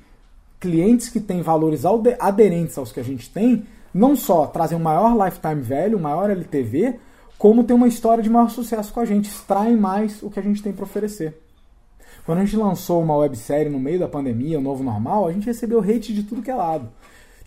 clientes 0.59 1.09
que 1.09 1.19
têm 1.19 1.41
valores 1.41 1.83
aderentes 2.19 2.77
aos 2.77 2.91
que 2.91 2.99
a 2.99 3.03
gente 3.03 3.29
tem, 3.29 3.65
não 3.91 4.15
só 4.15 4.45
trazem 4.45 4.77
um 4.77 4.81
maior 4.81 5.17
lifetime 5.25 5.61
value, 5.61 5.97
um 5.97 6.01
maior 6.01 6.29
LTV, 6.29 6.99
como 7.37 7.63
tem 7.63 7.75
uma 7.75 7.87
história 7.87 8.23
de 8.23 8.29
maior 8.29 8.49
sucesso 8.49 8.93
com 8.93 8.99
a 8.99 9.05
gente, 9.05 9.27
extraem 9.27 9.75
mais 9.75 10.21
o 10.21 10.29
que 10.29 10.39
a 10.39 10.43
gente 10.43 10.61
tem 10.61 10.71
para 10.71 10.83
oferecer. 10.83 11.41
Quando 12.23 12.37
a 12.37 12.45
gente 12.45 12.55
lançou 12.55 13.01
uma 13.01 13.17
websérie 13.17 13.71
no 13.71 13.79
meio 13.79 13.99
da 13.99 14.07
pandemia, 14.07 14.59
o 14.59 14.61
Novo 14.61 14.83
Normal, 14.83 15.27
a 15.27 15.31
gente 15.31 15.47
recebeu 15.47 15.79
hate 15.79 16.13
de 16.13 16.21
tudo 16.21 16.43
que 16.43 16.51
é 16.51 16.55
lado. 16.55 16.87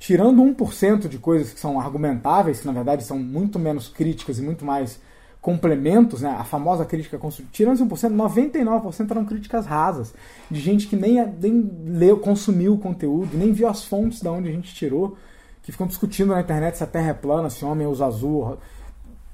Tirando 0.05 0.43
1% 0.43 1.09
de 1.09 1.17
coisas 1.17 1.51
que 1.51 1.59
são 1.59 1.81
argumentáveis, 1.81 2.61
que 2.61 2.67
na 2.67 2.75
verdade 2.75 3.03
são 3.03 3.19
muito 3.19 3.59
menos 3.59 3.89
críticas 3.89 4.39
e 4.39 4.43
muito 4.43 4.63
mais 4.63 5.01
complementos, 5.41 6.21
né? 6.21 6.29
a 6.29 6.45
famosa 6.45 6.85
crítica 6.85 7.17
construtiva, 7.17 7.51
tirando 7.51 7.79
1%, 7.87 8.15
99% 8.15 9.11
eram 9.11 9.25
críticas 9.25 9.65
rasas, 9.65 10.13
de 10.51 10.61
gente 10.61 10.89
que 10.89 10.95
nem, 10.95 11.27
nem 11.41 11.71
leu, 11.87 12.19
consumiu 12.19 12.75
o 12.75 12.79
conteúdo, 12.79 13.31
nem 13.33 13.51
viu 13.51 13.67
as 13.67 13.87
fontes 13.87 14.21
de 14.21 14.29
onde 14.29 14.51
a 14.51 14.53
gente 14.53 14.75
tirou, 14.75 15.17
que 15.63 15.73
ficam 15.73 15.87
discutindo 15.87 16.35
na 16.35 16.41
internet 16.43 16.77
se 16.77 16.85
a 16.85 16.87
Terra 16.87 17.09
é 17.09 17.15
plana, 17.15 17.49
se 17.49 17.65
homem 17.65 17.87
usa 17.87 18.05
azul, 18.05 18.59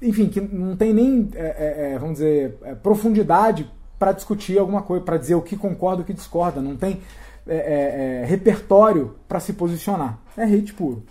enfim, 0.01 0.29
que 0.29 0.39
não 0.39 0.77
tem 0.77 0.93
nem, 0.93 1.29
é, 1.35 1.41
é, 1.41 1.91
é 1.95 1.99
vamos 1.99 2.19
dizer, 2.19 2.57
é, 2.63 2.75
profundidade 2.75 3.69
para 3.99 4.13
discutir 4.13 4.57
alguma 4.57 4.83
coisa, 4.83 5.03
para 5.03 5.17
dizer 5.17 5.35
o 5.35 5.41
que 5.41 5.57
concorda 5.57 6.01
o 6.01 6.05
que 6.05 6.13
discorda. 6.13 6.61
Não 6.61 6.77
tem 6.77 7.01
é, 7.47 7.55
é, 7.55 8.21
é 8.21 8.25
repertório 8.25 9.15
para 9.27 9.39
se 9.39 9.53
posicionar. 9.53 10.19
É 10.37 10.43
hate 10.43 10.73
puro. 10.73 11.03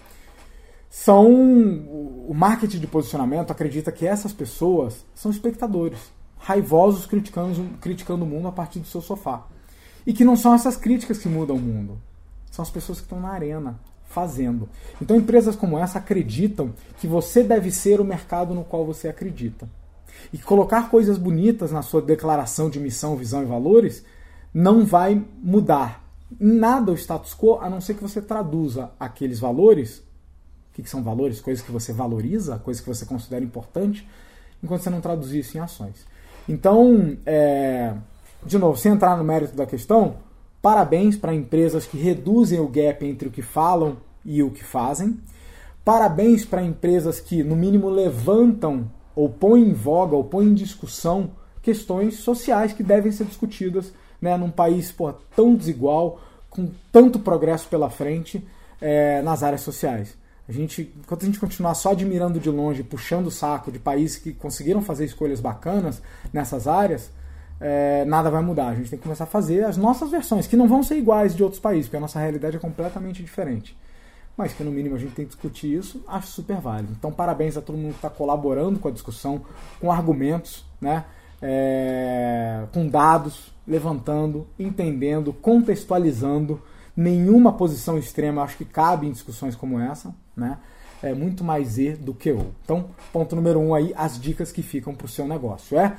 São 0.88 1.30
o 1.30 2.32
marketing 2.34 2.80
de 2.80 2.86
posicionamento 2.86 3.52
acredita 3.52 3.92
que 3.92 4.06
essas 4.06 4.32
pessoas 4.32 5.04
são 5.14 5.30
espectadores, 5.30 5.98
raivosos 6.36 7.06
criticando, 7.06 7.78
criticando 7.80 8.24
o 8.24 8.28
mundo 8.28 8.48
a 8.48 8.52
partir 8.52 8.80
do 8.80 8.86
seu 8.86 9.00
sofá. 9.00 9.46
E 10.04 10.12
que 10.12 10.24
não 10.24 10.34
são 10.34 10.52
essas 10.52 10.76
críticas 10.76 11.18
que 11.18 11.28
mudam 11.28 11.56
o 11.56 11.60
mundo. 11.60 12.00
São 12.50 12.62
as 12.64 12.70
pessoas 12.70 12.98
que 12.98 13.04
estão 13.04 13.20
na 13.20 13.30
arena, 13.30 13.78
fazendo. 14.06 14.68
Então 15.00 15.16
empresas 15.16 15.54
como 15.54 15.78
essa 15.78 15.98
acreditam 15.98 16.74
que 16.98 17.06
você 17.06 17.44
deve 17.44 17.70
ser 17.70 18.00
o 18.00 18.04
mercado 18.04 18.52
no 18.54 18.64
qual 18.64 18.84
você 18.84 19.08
acredita. 19.08 19.68
E 20.32 20.38
colocar 20.38 20.90
coisas 20.90 21.16
bonitas 21.16 21.70
na 21.70 21.82
sua 21.82 22.02
declaração 22.02 22.68
de 22.68 22.80
missão, 22.80 23.16
visão 23.16 23.42
e 23.42 23.46
valores 23.46 24.04
não 24.52 24.84
vai 24.84 25.24
mudar 25.40 26.09
nada 26.38 26.92
o 26.92 26.94
status 26.94 27.34
quo, 27.34 27.58
a 27.60 27.68
não 27.68 27.80
ser 27.80 27.94
que 27.94 28.02
você 28.02 28.20
traduza 28.20 28.90
aqueles 28.98 29.40
valores, 29.40 30.02
que, 30.72 30.82
que 30.82 30.90
são 30.90 31.02
valores? 31.02 31.40
Coisas 31.40 31.64
que 31.64 31.72
você 31.72 31.92
valoriza, 31.92 32.58
coisas 32.58 32.82
que 32.82 32.88
você 32.88 33.04
considera 33.04 33.44
importante, 33.44 34.08
enquanto 34.62 34.82
você 34.82 34.90
não 34.90 35.00
traduzir 35.00 35.40
isso 35.40 35.56
em 35.56 35.60
ações. 35.60 36.06
Então, 36.48 37.16
é, 37.26 37.94
de 38.44 38.58
novo, 38.58 38.78
sem 38.78 38.92
entrar 38.92 39.16
no 39.16 39.24
mérito 39.24 39.56
da 39.56 39.66
questão, 39.66 40.16
Parabéns 40.62 41.16
para 41.16 41.34
empresas 41.34 41.86
que 41.86 41.96
reduzem 41.96 42.60
o 42.60 42.68
gap 42.68 43.04
entre 43.06 43.28
o 43.28 43.30
que 43.30 43.40
falam 43.40 43.96
e 44.22 44.42
o 44.42 44.50
que 44.50 44.62
fazem. 44.62 45.18
Parabéns 45.82 46.44
para 46.44 46.62
empresas 46.62 47.18
que, 47.18 47.42
no 47.42 47.56
mínimo, 47.56 47.88
levantam 47.88 48.90
ou 49.16 49.30
põem 49.30 49.70
em 49.70 49.72
voga 49.72 50.14
ou 50.14 50.22
põem 50.22 50.48
em 50.48 50.54
discussão 50.54 51.30
questões 51.62 52.16
sociais 52.16 52.74
que 52.74 52.82
devem 52.82 53.10
ser 53.10 53.24
discutidas 53.24 53.92
né, 54.20 54.36
num 54.36 54.50
país 54.50 54.92
porra, 54.92 55.16
tão 55.34 55.54
desigual, 55.54 56.20
com 56.48 56.70
tanto 56.92 57.18
progresso 57.18 57.68
pela 57.68 57.88
frente 57.88 58.46
é, 58.80 59.22
nas 59.22 59.42
áreas 59.42 59.60
sociais. 59.60 60.18
A 60.48 60.52
gente, 60.52 60.92
enquanto 60.98 61.22
a 61.22 61.26
gente 61.26 61.38
continuar 61.38 61.74
só 61.74 61.92
admirando 61.92 62.40
de 62.40 62.50
longe, 62.50 62.82
puxando 62.82 63.28
o 63.28 63.30
saco 63.30 63.70
de 63.70 63.78
países 63.78 64.16
que 64.16 64.32
conseguiram 64.32 64.82
fazer 64.82 65.04
escolhas 65.04 65.40
bacanas 65.40 66.02
nessas 66.32 66.66
áreas, 66.66 67.12
é, 67.60 68.04
nada 68.04 68.30
vai 68.30 68.42
mudar. 68.42 68.68
A 68.68 68.74
gente 68.74 68.90
tem 68.90 68.98
que 68.98 69.02
começar 69.02 69.24
a 69.24 69.26
fazer 69.28 69.64
as 69.64 69.76
nossas 69.76 70.10
versões, 70.10 70.48
que 70.48 70.56
não 70.56 70.66
vão 70.66 70.82
ser 70.82 70.96
iguais 70.96 71.36
de 71.36 71.44
outros 71.44 71.60
países, 71.60 71.86
porque 71.86 71.98
a 71.98 72.00
nossa 72.00 72.18
realidade 72.18 72.56
é 72.56 72.58
completamente 72.58 73.22
diferente. 73.22 73.78
Mas 74.36 74.52
que 74.52 74.64
no 74.64 74.72
mínimo 74.72 74.96
a 74.96 74.98
gente 74.98 75.14
tem 75.14 75.24
que 75.24 75.32
discutir 75.32 75.72
isso, 75.72 76.02
acho 76.08 76.28
super 76.28 76.56
válido. 76.56 76.94
Então, 76.98 77.12
parabéns 77.12 77.56
a 77.56 77.62
todo 77.62 77.76
mundo 77.76 77.92
que 77.92 77.98
está 77.98 78.10
colaborando 78.10 78.78
com 78.78 78.88
a 78.88 78.90
discussão, 78.90 79.42
com 79.78 79.92
argumentos, 79.92 80.64
né? 80.80 81.04
É, 81.42 82.64
com 82.72 82.88
dados, 82.88 83.52
levantando, 83.70 84.48
entendendo, 84.58 85.32
contextualizando. 85.32 86.60
Nenhuma 86.96 87.52
posição 87.52 87.96
extrema 87.96 88.42
acho 88.42 88.58
que 88.58 88.64
cabe 88.64 89.06
em 89.06 89.12
discussões 89.12 89.54
como 89.54 89.78
essa, 89.78 90.12
né? 90.36 90.58
É 91.02 91.14
muito 91.14 91.42
mais 91.42 91.78
E 91.78 91.92
do 91.92 92.12
que 92.12 92.30
O. 92.30 92.52
Então, 92.62 92.90
ponto 93.10 93.34
número 93.34 93.58
um 93.58 93.74
aí, 93.74 93.94
as 93.96 94.20
dicas 94.20 94.52
que 94.52 94.62
ficam 94.62 94.94
para 94.94 95.06
o 95.06 95.08
seu 95.08 95.26
negócio. 95.26 95.78
É 95.78 95.96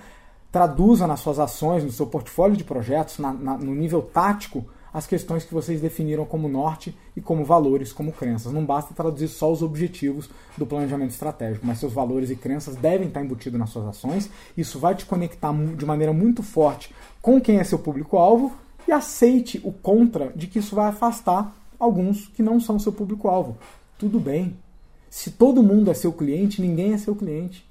traduza 0.51 1.07
nas 1.07 1.21
suas 1.21 1.39
ações, 1.39 1.83
no 1.83 1.91
seu 1.91 2.05
portfólio 2.05 2.57
de 2.57 2.63
projetos, 2.63 3.17
na, 3.17 3.31
na, 3.31 3.57
no 3.57 3.73
nível 3.73 4.01
tático, 4.01 4.65
as 4.93 5.07
questões 5.07 5.45
que 5.45 5.53
vocês 5.53 5.79
definiram 5.79 6.25
como 6.25 6.47
norte 6.47 6.95
e 7.15 7.21
como 7.21 7.45
valores, 7.45 7.93
como 7.93 8.11
crenças. 8.11 8.51
Não 8.51 8.65
basta 8.65 8.93
traduzir 8.93 9.27
só 9.27 9.51
os 9.51 9.61
objetivos 9.61 10.29
do 10.57 10.65
planejamento 10.65 11.11
estratégico, 11.11 11.65
mas 11.65 11.79
seus 11.79 11.93
valores 11.93 12.29
e 12.29 12.35
crenças 12.35 12.75
devem 12.75 13.07
estar 13.07 13.23
embutidos 13.23 13.59
nas 13.59 13.69
suas 13.69 13.85
ações. 13.85 14.29
Isso 14.57 14.79
vai 14.79 14.95
te 14.95 15.05
conectar 15.05 15.53
de 15.75 15.85
maneira 15.85 16.11
muito 16.11 16.43
forte 16.43 16.93
com 17.21 17.39
quem 17.39 17.57
é 17.57 17.63
seu 17.63 17.79
público-alvo 17.79 18.51
e 18.87 18.91
aceite 18.91 19.61
o 19.63 19.71
contra 19.71 20.31
de 20.35 20.47
que 20.47 20.59
isso 20.59 20.75
vai 20.75 20.89
afastar 20.89 21.55
alguns 21.79 22.27
que 22.27 22.43
não 22.43 22.59
são 22.59 22.77
seu 22.77 22.91
público-alvo. 22.91 23.57
Tudo 23.97 24.19
bem. 24.19 24.57
Se 25.09 25.31
todo 25.31 25.63
mundo 25.63 25.91
é 25.91 25.93
seu 25.93 26.11
cliente, 26.13 26.61
ninguém 26.61 26.93
é 26.93 26.97
seu 26.97 27.15
cliente. 27.15 27.65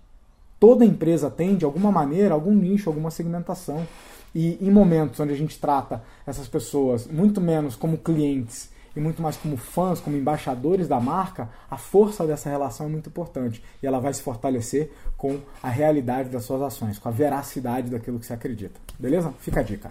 Toda 0.58 0.84
empresa 0.84 1.30
tem, 1.30 1.56
de 1.56 1.64
alguma 1.64 1.90
maneira, 1.90 2.34
algum 2.34 2.54
nicho, 2.54 2.90
alguma 2.90 3.10
segmentação. 3.10 3.86
E 4.34 4.58
em 4.60 4.70
momentos 4.70 5.18
onde 5.18 5.32
a 5.32 5.36
gente 5.36 5.58
trata 5.58 6.02
essas 6.26 6.46
pessoas 6.46 7.06
muito 7.06 7.40
menos 7.40 7.74
como 7.74 7.98
clientes 7.98 8.70
e 8.94 9.00
muito 9.00 9.22
mais 9.22 9.36
como 9.36 9.56
fãs, 9.56 10.00
como 10.00 10.16
embaixadores 10.16 10.88
da 10.88 11.00
marca, 11.00 11.48
a 11.70 11.76
força 11.76 12.26
dessa 12.26 12.48
relação 12.48 12.86
é 12.86 12.88
muito 12.88 13.08
importante. 13.08 13.62
E 13.82 13.86
ela 13.86 14.00
vai 14.00 14.12
se 14.12 14.22
fortalecer 14.22 14.90
com 15.16 15.38
a 15.62 15.68
realidade 15.68 16.28
das 16.28 16.44
suas 16.44 16.62
ações, 16.62 16.98
com 16.98 17.08
a 17.08 17.12
veracidade 17.12 17.90
daquilo 17.90 18.18
que 18.18 18.26
você 18.26 18.34
acredita. 18.34 18.80
Beleza? 18.98 19.32
Fica 19.38 19.60
a 19.60 19.62
dica. 19.62 19.90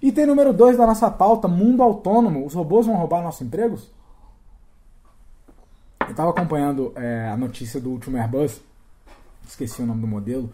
Item 0.00 0.26
número 0.26 0.52
2 0.52 0.76
da 0.76 0.86
nossa 0.86 1.10
pauta: 1.10 1.48
mundo 1.48 1.82
autônomo. 1.82 2.46
Os 2.46 2.54
robôs 2.54 2.86
vão 2.86 2.96
roubar 2.96 3.22
nossos 3.22 3.42
empregos? 3.42 3.90
Eu 6.00 6.12
estava 6.12 6.30
acompanhando 6.30 6.92
é, 6.96 7.28
a 7.28 7.36
notícia 7.36 7.78
do 7.78 7.90
último 7.90 8.16
Airbus 8.16 8.62
esqueci 9.48 9.82
o 9.82 9.86
nome 9.86 10.00
do 10.00 10.06
modelo, 10.06 10.50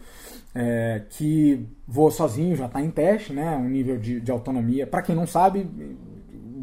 é, 0.53 1.03
que 1.09 1.67
voa 1.87 2.11
sozinho, 2.11 2.55
já 2.55 2.65
está 2.65 2.81
em 2.81 2.89
teste, 2.89 3.33
né, 3.33 3.55
um 3.55 3.69
nível 3.69 3.97
de, 3.97 4.19
de 4.19 4.31
autonomia. 4.31 4.87
Para 4.87 5.01
quem 5.01 5.15
não 5.15 5.27
sabe, 5.27 5.69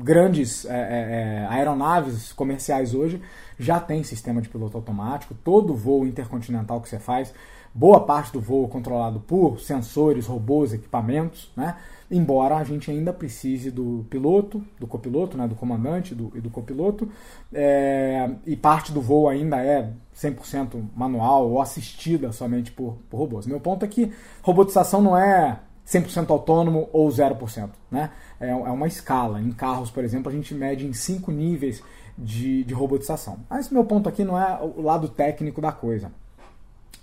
grandes 0.03 0.65
é, 0.65 0.71
é, 0.71 0.75
é, 0.75 1.47
aeronaves 1.49 2.33
comerciais 2.33 2.95
hoje 2.95 3.21
já 3.59 3.79
tem 3.79 4.03
sistema 4.03 4.41
de 4.41 4.49
piloto 4.49 4.77
automático, 4.77 5.35
todo 5.45 5.75
voo 5.75 6.05
intercontinental 6.05 6.81
que 6.81 6.89
você 6.89 6.99
faz, 6.99 7.33
boa 7.73 8.01
parte 8.01 8.33
do 8.33 8.41
voo 8.41 8.67
controlado 8.69 9.21
por 9.21 9.61
sensores, 9.61 10.27
robôs, 10.27 10.73
equipamentos, 10.73 11.51
né? 11.57 11.77
Embora 12.13 12.57
a 12.57 12.63
gente 12.63 12.91
ainda 12.91 13.13
precise 13.13 13.71
do 13.71 14.07
piloto, 14.11 14.63
do 14.79 14.87
copiloto, 14.87 15.37
né, 15.39 15.49
do 15.49 15.55
comandante 15.55 16.15
do, 16.15 16.31
e 16.35 16.41
do 16.41 16.51
copiloto, 16.51 17.11
é, 17.53 18.31
e 18.47 18.55
parte 18.55 18.93
do 18.93 19.01
voo 19.01 19.29
ainda 19.29 19.57
é 19.57 19.91
100% 20.15 20.85
manual 20.95 21.51
ou 21.51 21.61
assistida 21.61 22.31
somente 22.31 22.71
por, 22.71 22.99
por 23.09 23.17
robôs. 23.17 23.47
Meu 23.47 23.59
ponto 23.59 23.85
é 23.85 23.89
que 23.89 24.13
robotização 24.43 25.01
não 25.01 25.17
é 25.17 25.59
100% 25.87 26.31
autônomo 26.31 26.89
ou 26.93 27.09
0%. 27.09 27.71
Né? 27.91 28.11
É, 28.39 28.51
é 28.51 28.55
uma 28.55 28.87
escala. 28.87 29.41
Em 29.41 29.51
carros, 29.51 29.91
por 29.91 30.05
exemplo, 30.05 30.31
a 30.31 30.35
gente 30.35 30.55
mede 30.55 30.87
em 30.87 30.93
cinco 30.93 31.33
níveis 31.33 31.83
de, 32.17 32.63
de 32.63 32.75
robotização. 32.75 33.39
Mas 33.49 33.71
meu 33.71 33.85
ponto 33.85 34.09
aqui 34.09 34.23
não 34.23 34.39
é 34.39 34.61
o 34.61 34.83
lado 34.83 35.09
técnico 35.09 35.63
da 35.63 35.73
coisa. 35.73 36.13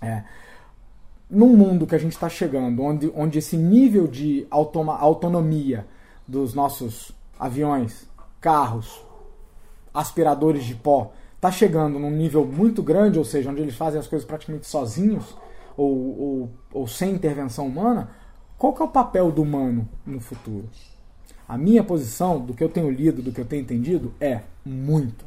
É, 0.00 0.22
num 1.30 1.56
mundo 1.56 1.86
que 1.86 1.94
a 1.94 1.98
gente 1.98 2.12
está 2.12 2.28
chegando, 2.28 2.82
onde, 2.82 3.12
onde 3.14 3.38
esse 3.38 3.56
nível 3.56 4.06
de 4.06 4.46
automa, 4.50 4.96
autonomia 4.98 5.86
dos 6.26 6.54
nossos 6.54 7.12
aviões, 7.38 8.06
carros, 8.40 9.00
aspiradores 9.94 10.64
de 10.64 10.74
pó 10.74 11.12
está 11.36 11.50
chegando 11.50 11.98
num 11.98 12.10
nível 12.10 12.44
muito 12.44 12.82
grande, 12.82 13.18
ou 13.18 13.24
seja, 13.24 13.50
onde 13.50 13.62
eles 13.62 13.74
fazem 13.74 13.98
as 13.98 14.06
coisas 14.06 14.26
praticamente 14.26 14.66
sozinhos 14.66 15.34
ou, 15.76 16.20
ou, 16.20 16.50
ou 16.72 16.86
sem 16.86 17.12
intervenção 17.14 17.66
humana, 17.66 18.10
qual 18.58 18.74
que 18.74 18.82
é 18.82 18.84
o 18.84 18.88
papel 18.88 19.32
do 19.32 19.40
humano 19.40 19.88
no 20.04 20.20
futuro? 20.20 20.68
A 21.48 21.56
minha 21.56 21.82
posição, 21.82 22.38
do 22.38 22.52
que 22.52 22.62
eu 22.62 22.68
tenho 22.68 22.90
lido, 22.90 23.22
do 23.22 23.32
que 23.32 23.40
eu 23.40 23.46
tenho 23.46 23.62
entendido, 23.62 24.12
é 24.20 24.42
muito. 24.64 25.24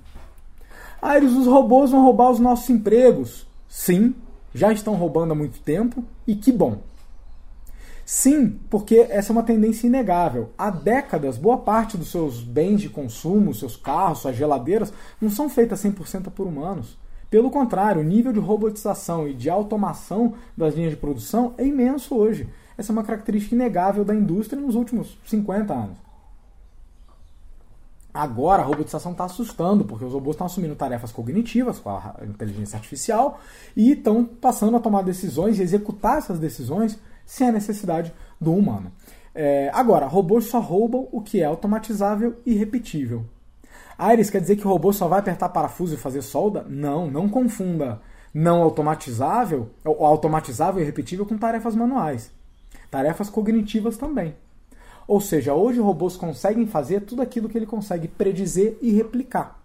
Aires, 1.02 1.34
os 1.34 1.48
robôs 1.48 1.92
vão 1.92 2.04
roubar 2.04 2.30
os 2.30 2.40
nossos 2.40 2.70
empregos. 2.70 3.48
Sim, 3.68 4.14
já 4.54 4.72
estão 4.72 4.96
roubando 4.96 5.32
há 5.32 5.36
muito 5.36 5.60
tempo 5.60 6.04
e 6.28 6.36
que 6.36 6.52
bom. 6.52 6.82
Sim, 8.06 8.60
porque 8.70 9.08
essa 9.10 9.32
é 9.32 9.34
uma 9.34 9.44
tendência 9.44 9.88
inegável. 9.88 10.50
Há 10.58 10.70
décadas, 10.70 11.38
boa 11.38 11.58
parte 11.58 11.98
dos 11.98 12.12
seus 12.12 12.44
bens 12.44 12.82
de 12.82 12.90
consumo, 12.90 13.54
seus 13.54 13.78
carros, 13.78 14.20
suas 14.20 14.36
geladeiras, 14.36 14.92
não 15.22 15.30
são 15.30 15.50
feitas 15.50 15.82
100% 15.84 16.30
por 16.32 16.46
humanos. 16.46 16.98
Pelo 17.30 17.50
contrário, 17.50 18.02
o 18.02 18.04
nível 18.04 18.34
de 18.34 18.40
robotização 18.40 19.28
e 19.28 19.34
de 19.34 19.50
automação 19.50 20.34
das 20.56 20.76
linhas 20.76 20.92
de 20.92 20.98
produção 20.98 21.54
é 21.58 21.66
imenso 21.66 22.16
hoje. 22.16 22.48
Essa 22.78 22.92
é 22.92 22.94
uma 22.94 23.04
característica 23.04 23.56
inegável 23.56 24.04
da 24.04 24.14
indústria 24.14 24.62
nos 24.62 24.76
últimos 24.76 25.18
50 25.26 25.74
anos. 25.74 26.03
Agora 28.14 28.62
a 28.62 28.66
robotização 28.66 29.14
está 29.14 29.26
assustando, 29.26 29.84
porque 29.86 30.06
os 30.06 30.14
robôs 30.14 30.36
estão 30.36 30.46
assumindo 30.46 30.76
tarefas 30.76 31.12
cognitivas 31.12 31.80
com 31.80 31.90
a 31.90 32.16
inteligência 32.24 32.78
artificial 32.78 33.40
e 33.76 33.92
estão 33.92 34.24
passando 34.24 34.78
a 34.78 34.80
tomar 34.80 35.02
decisões 35.02 35.58
e 35.58 35.64
executar 35.64 36.20
essas 36.20 36.38
decisões 36.38 37.00
sem 37.26 37.48
a 37.48 37.52
necessidade 37.52 38.14
do 38.40 38.54
humano. 38.54 38.92
É, 39.34 39.72
agora, 39.74 40.06
robôs 40.06 40.46
só 40.46 40.60
roubam 40.60 41.08
o 41.12 41.22
que 41.22 41.42
é 41.42 41.46
automatizável 41.46 42.40
e 42.46 42.54
repetível. 42.54 43.26
Aires 43.98 44.30
quer 44.30 44.42
dizer 44.42 44.58
que 44.58 44.68
o 44.68 44.70
robô 44.70 44.94
só 44.94 45.08
vai 45.08 45.20
apertar 45.20 45.50
parafuso 45.50 45.96
e 45.96 45.98
fazer 45.98 46.22
solda? 46.22 46.64
Não, 46.70 47.10
não 47.10 47.28
confunda 47.28 48.00
não 48.34 48.64
automatizável, 48.64 49.70
ou 49.86 50.06
automatizável 50.06 50.82
e 50.82 50.86
repetível 50.86 51.26
com 51.26 51.38
tarefas 51.38 51.76
manuais. 51.76 52.32
Tarefas 52.90 53.30
cognitivas 53.30 53.96
também. 53.98 54.36
Ou 55.08 55.20
seja, 55.20 55.54
hoje 55.54 55.80
robôs 55.80 56.16
conseguem 56.16 56.66
fazer 56.66 57.02
tudo 57.02 57.22
aquilo 57.22 57.50
que 57.50 57.58
ele 57.58 57.66
consegue 57.66 58.08
predizer 58.08 58.78
e 58.82 58.92
replicar. 58.92 59.60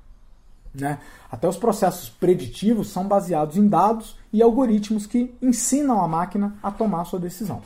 Né? 0.75 0.99
Até 1.31 1.49
os 1.49 1.57
processos 1.57 2.09
preditivos 2.09 2.89
são 2.89 3.07
baseados 3.07 3.57
em 3.57 3.67
dados 3.67 4.17
e 4.33 4.43
algoritmos 4.43 5.07
que 5.07 5.35
ensinam 5.41 6.01
a 6.03 6.09
máquina 6.09 6.57
a 6.63 6.71
tomar 6.71 7.03
a 7.03 7.05
sua 7.05 7.19
decisão. 7.19 7.63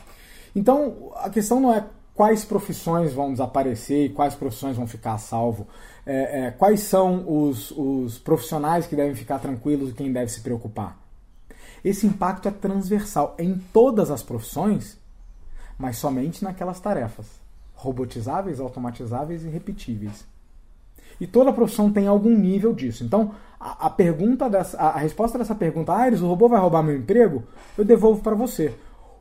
Então, 0.55 1.11
a 1.17 1.29
questão 1.29 1.59
não 1.59 1.73
é 1.73 1.85
quais 2.13 2.45
profissões 2.45 3.13
vão 3.13 3.31
desaparecer 3.31 4.05
e 4.05 4.09
quais 4.09 4.35
profissões 4.35 4.77
vão 4.77 4.87
ficar 4.87 5.13
a 5.13 5.17
salvo. 5.17 5.67
É, 6.05 6.47
é, 6.47 6.51
quais 6.51 6.81
são 6.81 7.23
os, 7.27 7.71
os 7.71 8.19
profissionais 8.19 8.85
que 8.85 8.95
devem 8.95 9.15
ficar 9.15 9.39
tranquilos 9.39 9.89
e 9.89 9.93
quem 9.93 10.11
deve 10.11 10.31
se 10.31 10.41
preocupar. 10.41 10.97
Esse 11.83 12.05
impacto 12.05 12.47
é 12.47 12.51
transversal 12.51 13.35
em 13.37 13.61
todas 13.73 14.11
as 14.11 14.21
profissões, 14.21 14.97
mas 15.77 15.97
somente 15.97 16.43
naquelas 16.43 16.79
tarefas 16.79 17.42
robotizáveis, 17.83 18.59
automatizáveis 18.59 19.43
e 19.43 19.49
repetíveis. 19.49 20.25
E 21.19 21.27
toda 21.27 21.53
profissão 21.53 21.91
tem 21.91 22.07
algum 22.07 22.35
nível 22.35 22.73
disso. 22.73 23.03
Então, 23.03 23.33
a, 23.59 23.87
a 23.87 23.89
pergunta 23.89 24.49
dessa, 24.49 24.77
a, 24.77 24.89
a, 24.89 24.97
resposta 24.97 25.37
dessa 25.37 25.53
pergunta, 25.53 25.93
Aires, 25.93 26.21
o 26.21 26.27
robô 26.27 26.47
vai 26.47 26.59
roubar 26.59 26.81
meu 26.81 26.95
emprego? 26.95 27.43
Eu 27.77 27.85
devolvo 27.85 28.21
para 28.21 28.35
você. 28.35 28.73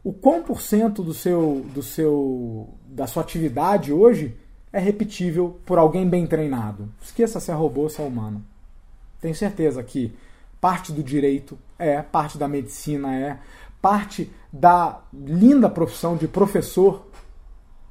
O 0.02 0.12
quão 0.12 0.42
por 0.42 0.60
cento 0.60 1.02
do 1.02 1.12
seu, 1.12 1.64
do 1.74 1.82
seu, 1.82 2.68
da 2.86 3.06
sua 3.06 3.22
atividade 3.22 3.92
hoje 3.92 4.34
é 4.72 4.78
repetível 4.78 5.60
por 5.66 5.78
alguém 5.78 6.08
bem 6.08 6.26
treinado? 6.26 6.88
Esqueça 7.02 7.40
se 7.40 7.50
é 7.50 7.54
robô 7.54 7.82
ou 7.82 7.88
se 7.88 8.00
é 8.00 8.04
humano. 8.04 8.42
Tenho 9.20 9.34
certeza 9.34 9.82
que 9.82 10.12
parte 10.60 10.92
do 10.92 11.02
direito 11.02 11.58
é, 11.78 12.00
parte 12.00 12.38
da 12.38 12.46
medicina 12.46 13.14
é, 13.14 13.38
parte 13.80 14.30
da 14.52 15.00
linda 15.12 15.68
profissão 15.68 16.16
de 16.16 16.28
professor 16.28 17.06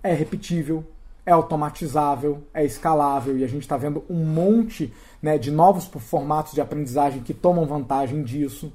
é 0.04 0.14
repetível, 0.14 0.84
é 1.26 1.32
automatizável, 1.32 2.44
é 2.54 2.66
escalável 2.66 3.38
e 3.38 3.44
a 3.44 3.48
gente 3.48 3.62
está 3.62 3.78
vendo 3.78 4.04
um 4.10 4.26
monte 4.26 4.94
né, 5.22 5.38
de 5.38 5.52
novos 5.52 5.86
formatos 5.86 6.54
de 6.54 6.62
aprendizagem 6.62 7.22
que 7.22 7.34
tomam 7.34 7.66
vantagem 7.66 8.24
disso. 8.24 8.74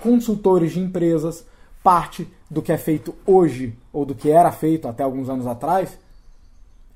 Consultores 0.00 0.72
de 0.72 0.80
empresas, 0.80 1.46
parte 1.82 2.28
do 2.50 2.60
que 2.60 2.72
é 2.72 2.76
feito 2.76 3.14
hoje 3.26 3.76
ou 3.92 4.04
do 4.04 4.14
que 4.14 4.30
era 4.30 4.52
feito 4.52 4.86
até 4.86 5.02
alguns 5.02 5.28
anos 5.28 5.46
atrás 5.46 5.98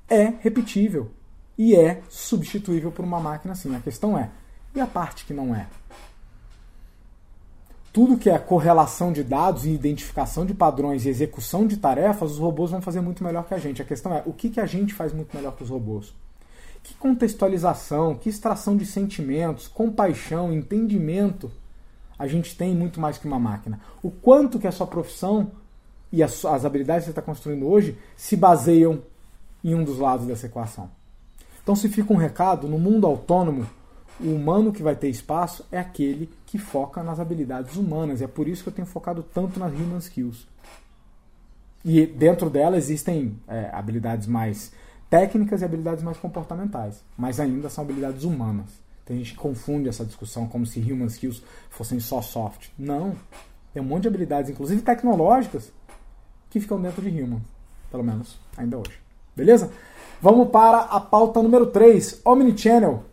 é 0.07 0.33
repetível 0.39 1.11
e 1.57 1.75
é 1.75 2.01
substituível 2.09 2.91
por 2.91 3.03
uma 3.03 3.19
máquina 3.19 3.53
assim. 3.53 3.75
A 3.75 3.79
questão 3.79 4.17
é, 4.17 4.29
e 4.75 4.79
a 4.79 4.87
parte 4.87 5.25
que 5.25 5.33
não 5.33 5.55
é? 5.55 5.67
Tudo 7.91 8.17
que 8.17 8.29
é 8.29 8.37
correlação 8.37 9.11
de 9.11 9.23
dados 9.23 9.65
e 9.65 9.71
identificação 9.71 10.45
de 10.45 10.53
padrões 10.53 11.05
e 11.05 11.09
execução 11.09 11.65
de 11.65 11.77
tarefas, 11.77 12.31
os 12.31 12.37
robôs 12.37 12.71
vão 12.71 12.81
fazer 12.81 13.01
muito 13.01 13.23
melhor 13.23 13.45
que 13.45 13.53
a 13.53 13.57
gente. 13.57 13.81
A 13.81 13.85
questão 13.85 14.13
é 14.13 14.23
o 14.25 14.33
que, 14.33 14.49
que 14.49 14.59
a 14.59 14.65
gente 14.65 14.93
faz 14.93 15.11
muito 15.11 15.35
melhor 15.35 15.55
que 15.55 15.63
os 15.63 15.69
robôs? 15.69 16.13
Que 16.83 16.93
contextualização, 16.95 18.15
que 18.15 18.29
extração 18.29 18.77
de 18.77 18.85
sentimentos, 18.85 19.67
compaixão, 19.67 20.53
entendimento 20.53 21.51
a 22.19 22.27
gente 22.27 22.55
tem 22.55 22.75
muito 22.75 22.99
mais 22.99 23.17
que 23.17 23.25
uma 23.25 23.39
máquina. 23.39 23.79
O 24.03 24.11
quanto 24.11 24.59
que 24.59 24.67
a 24.67 24.71
sua 24.73 24.85
profissão 24.85 25.51
e 26.11 26.21
as, 26.21 26.43
as 26.43 26.65
habilidades 26.65 27.03
que 27.03 27.05
você 27.05 27.11
está 27.11 27.21
construindo 27.21 27.65
hoje 27.65 27.97
se 28.17 28.35
baseiam 28.35 29.01
em 29.63 29.73
um 29.73 29.85
dos 29.85 29.99
lados 29.99 30.27
dessa 30.27 30.47
equação. 30.47 30.91
Então, 31.63 31.75
se 31.75 31.87
fica 31.87 32.11
um 32.11 32.17
recado, 32.17 32.67
no 32.67 32.77
mundo 32.77 33.07
autônomo, 33.07 33.65
o 34.19 34.33
humano 34.33 34.71
que 34.71 34.83
vai 34.83 34.95
ter 34.95 35.09
espaço 35.09 35.65
é 35.71 35.79
aquele 35.79 36.29
que 36.45 36.57
foca 36.57 37.01
nas 37.01 37.19
habilidades 37.19 37.75
humanas. 37.75 38.21
E 38.21 38.25
é 38.25 38.27
por 38.27 38.47
isso 38.47 38.63
que 38.63 38.69
eu 38.69 38.73
tenho 38.73 38.87
focado 38.87 39.23
tanto 39.23 39.59
nas 39.59 39.71
human 39.73 39.99
skills. 39.99 40.47
E 41.83 42.05
dentro 42.05 42.49
dela 42.49 42.77
existem 42.77 43.39
é, 43.47 43.69
habilidades 43.71 44.27
mais 44.27 44.71
técnicas 45.09 45.61
e 45.61 45.65
habilidades 45.65 46.03
mais 46.03 46.17
comportamentais, 46.17 47.03
mas 47.17 47.39
ainda 47.39 47.69
são 47.69 47.83
habilidades 47.83 48.23
humanas. 48.23 48.67
Tem 49.05 49.17
gente 49.17 49.31
que 49.31 49.39
confunde 49.39 49.89
essa 49.89 50.05
discussão 50.05 50.47
como 50.47 50.65
se 50.65 50.79
human 50.79 51.07
skills 51.07 51.41
fossem 51.69 51.99
só 51.99 52.21
soft. 52.21 52.69
Não. 52.77 53.15
Tem 53.73 53.81
um 53.81 53.85
monte 53.85 54.03
de 54.03 54.07
habilidades, 54.09 54.51
inclusive 54.51 54.81
tecnológicas, 54.81 55.71
que 56.49 56.59
ficam 56.59 56.79
dentro 56.79 57.01
de 57.01 57.09
human. 57.09 57.41
Pelo 57.89 58.03
menos 58.03 58.37
ainda 58.55 58.77
hoje. 58.77 58.99
Beleza? 59.35 59.71
Vamos 60.21 60.49
para 60.49 60.79
a 60.79 60.99
pauta 60.99 61.41
número 61.41 61.67
3, 61.67 62.21
Omnichannel 62.25 63.08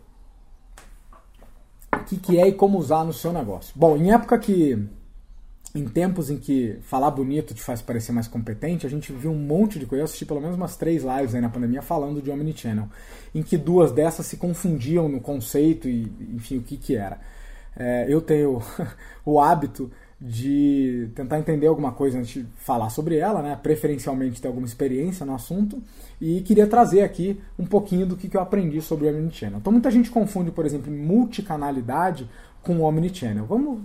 que, 2.07 2.17
que 2.17 2.39
é 2.39 2.47
e 2.47 2.53
como 2.53 2.79
usar 2.79 3.03
no 3.03 3.13
seu 3.13 3.33
negócio. 3.33 3.73
Bom, 3.75 3.97
em 3.97 4.11
época 4.11 4.37
que. 4.39 4.77
Em 5.75 5.85
tempos 5.85 6.31
em 6.31 6.37
que 6.37 6.79
falar 6.81 7.11
bonito 7.11 7.53
te 7.53 7.61
faz 7.61 7.83
parecer 7.83 8.11
mais 8.11 8.27
competente, 8.27 8.87
a 8.87 8.89
gente 8.89 9.11
viu 9.11 9.29
um 9.29 9.37
monte 9.37 9.77
de 9.77 9.85
coisa. 9.85 10.01
Eu 10.01 10.05
assisti 10.05 10.25
pelo 10.25 10.41
menos 10.41 10.55
umas 10.55 10.75
três 10.75 11.03
lives 11.03 11.35
aí 11.35 11.41
na 11.41 11.49
pandemia 11.49 11.83
falando 11.83 12.19
de 12.19 12.31
Omnichannel, 12.31 12.87
em 13.35 13.43
que 13.43 13.57
duas 13.57 13.91
dessas 13.91 14.25
se 14.25 14.37
confundiam 14.37 15.07
no 15.07 15.19
conceito 15.19 15.87
e, 15.87 16.11
enfim, 16.33 16.57
o 16.57 16.63
que, 16.63 16.77
que 16.77 16.95
era. 16.95 17.19
É, 17.75 18.05
eu 18.09 18.21
tenho 18.21 18.59
o 19.23 19.39
hábito 19.39 19.91
de 20.19 21.09
tentar 21.13 21.37
entender 21.37 21.67
alguma 21.67 21.91
coisa 21.91 22.17
antes 22.17 22.31
de 22.31 22.45
falar 22.57 22.89
sobre 22.89 23.17
ela, 23.17 23.41
né? 23.41 23.59
preferencialmente 23.61 24.41
ter 24.41 24.47
alguma 24.47 24.65
experiência 24.65 25.25
no 25.25 25.35
assunto, 25.35 25.81
e 26.19 26.41
queria 26.41 26.65
trazer 26.65 27.01
aqui 27.01 27.39
um 27.57 27.65
pouquinho 27.65 28.05
do 28.05 28.17
que 28.17 28.35
eu 28.35 28.41
aprendi 28.41 28.81
sobre 28.81 29.07
o 29.07 29.09
Omnichannel. 29.09 29.59
Então 29.59 29.71
muita 29.71 29.91
gente 29.91 30.09
confunde, 30.09 30.49
por 30.49 30.65
exemplo, 30.65 30.91
multicanalidade 30.91 32.27
com 32.63 32.77
o 32.79 32.81
Omnichannel. 32.81 33.45
Vamos 33.45 33.81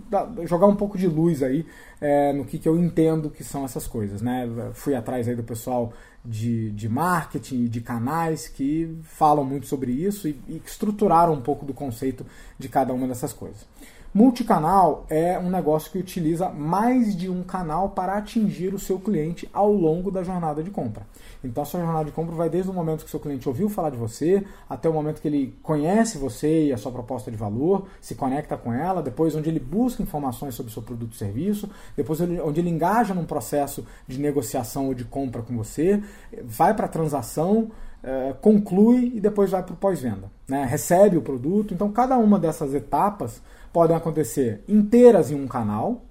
jogar 0.49 0.67
um 0.67 0.75
pouco 0.75 0.97
de 0.97 1.07
luz 1.07 1.43
aí 1.43 1.67
é, 2.01 2.33
no 2.33 2.45
que, 2.45 2.59
que 2.59 2.69
eu 2.69 2.77
entendo 2.79 3.31
que 3.31 3.45
são 3.45 3.65
essas 3.65 3.87
coisas. 3.87 4.23
Né? 4.23 4.49
Fui 4.73 4.95
atrás 4.95 5.29
aí 5.29 5.37
do 5.37 5.45
pessoal 5.45 5.93
de, 6.25 6.71
de 6.73 6.89
marketing 6.89 7.65
e 7.65 7.69
de 7.69 7.81
canais 7.81 8.49
que 8.49 8.97
falam 9.03 9.45
muito 9.45 9.67
sobre 9.67 9.93
isso 9.93 10.27
e, 10.27 10.41
e 10.49 10.61
estruturaram 10.65 11.35
um 11.35 11.41
pouco 11.41 11.67
do 11.67 11.75
conceito 11.75 12.25
de 12.59 12.69
cada 12.69 12.93
uma 12.93 13.07
dessas 13.07 13.33
coisas. 13.33 13.67
Multicanal 14.15 15.07
é 15.09 15.39
um 15.39 15.49
negócio 15.49 15.91
que 15.91 15.97
utiliza 15.97 16.51
mais 16.51 17.17
de 17.17 17.31
um 17.31 17.43
canal 17.43 17.89
para 17.89 18.19
atingir 18.19 18.75
o 18.75 18.79
seu 18.79 18.99
cliente 18.99 19.49
ao 19.55 19.73
longo 19.73 20.11
da 20.11 20.23
jornada 20.23 20.63
de 20.63 20.71
compra. 20.71 21.07
Então 21.43 21.63
a 21.63 21.67
sua 21.67 21.81
jornada 21.81 22.05
de 22.05 22.13
compra 22.13 22.35
vai 22.35 22.51
desde 22.51 22.71
o 22.71 22.75
momento 22.75 23.01
que 23.01 23.07
o 23.07 23.11
seu 23.11 23.19
cliente 23.19 23.49
ouviu 23.49 23.71
falar 23.71 23.89
de 23.89 23.97
você, 23.97 24.45
até 24.69 24.87
o 24.87 24.93
momento 24.93 25.23
que 25.23 25.29
ele 25.29 25.57
conhece 25.63 26.19
você 26.19 26.67
e 26.67 26.73
a 26.75 26.77
sua 26.77 26.93
proposta 26.93 27.31
de 27.31 27.39
valor, 27.39 27.87
se 28.03 28.15
conecta 28.15 28.55
com 28.55 28.71
ela, 28.71 29.03
depois 29.03 29.35
onde 29.35 29.49
ele 29.49 29.59
busca 29.59 30.03
informações 30.03 30.55
sobre 30.55 30.69
o 30.69 30.73
seu 30.75 30.83
produto 30.83 31.13
ou 31.13 31.17
serviço, 31.17 31.71
depois 31.97 32.21
onde 32.21 32.61
ele 32.61 32.69
engaja 32.69 33.15
num 33.15 33.25
processo 33.25 33.83
de 34.07 34.21
negociação 34.21 34.89
ou 34.89 34.95
de 34.95 35.07
compra 35.07 35.41
com 35.41 35.57
você, 35.57 36.03
vai 36.45 36.75
para 36.75 36.85
a 36.85 36.89
transação, 36.89 37.71
é, 38.03 38.35
conclui 38.43 39.13
e 39.15 39.21
depois 39.21 39.51
vai 39.51 39.63
para 39.63 39.73
o 39.73 39.77
pós-venda. 39.77 40.31
Né? 40.47 40.67
Recebe 40.67 41.17
o 41.17 41.23
produto. 41.23 41.73
Então, 41.73 41.91
cada 41.91 42.19
uma 42.19 42.39
dessas 42.39 42.75
etapas 42.75 43.41
podem 43.73 43.97
acontecer 43.97 44.63
inteiras 44.69 45.31
em 45.31 45.35
um 45.35 45.47
canal, 45.47 46.03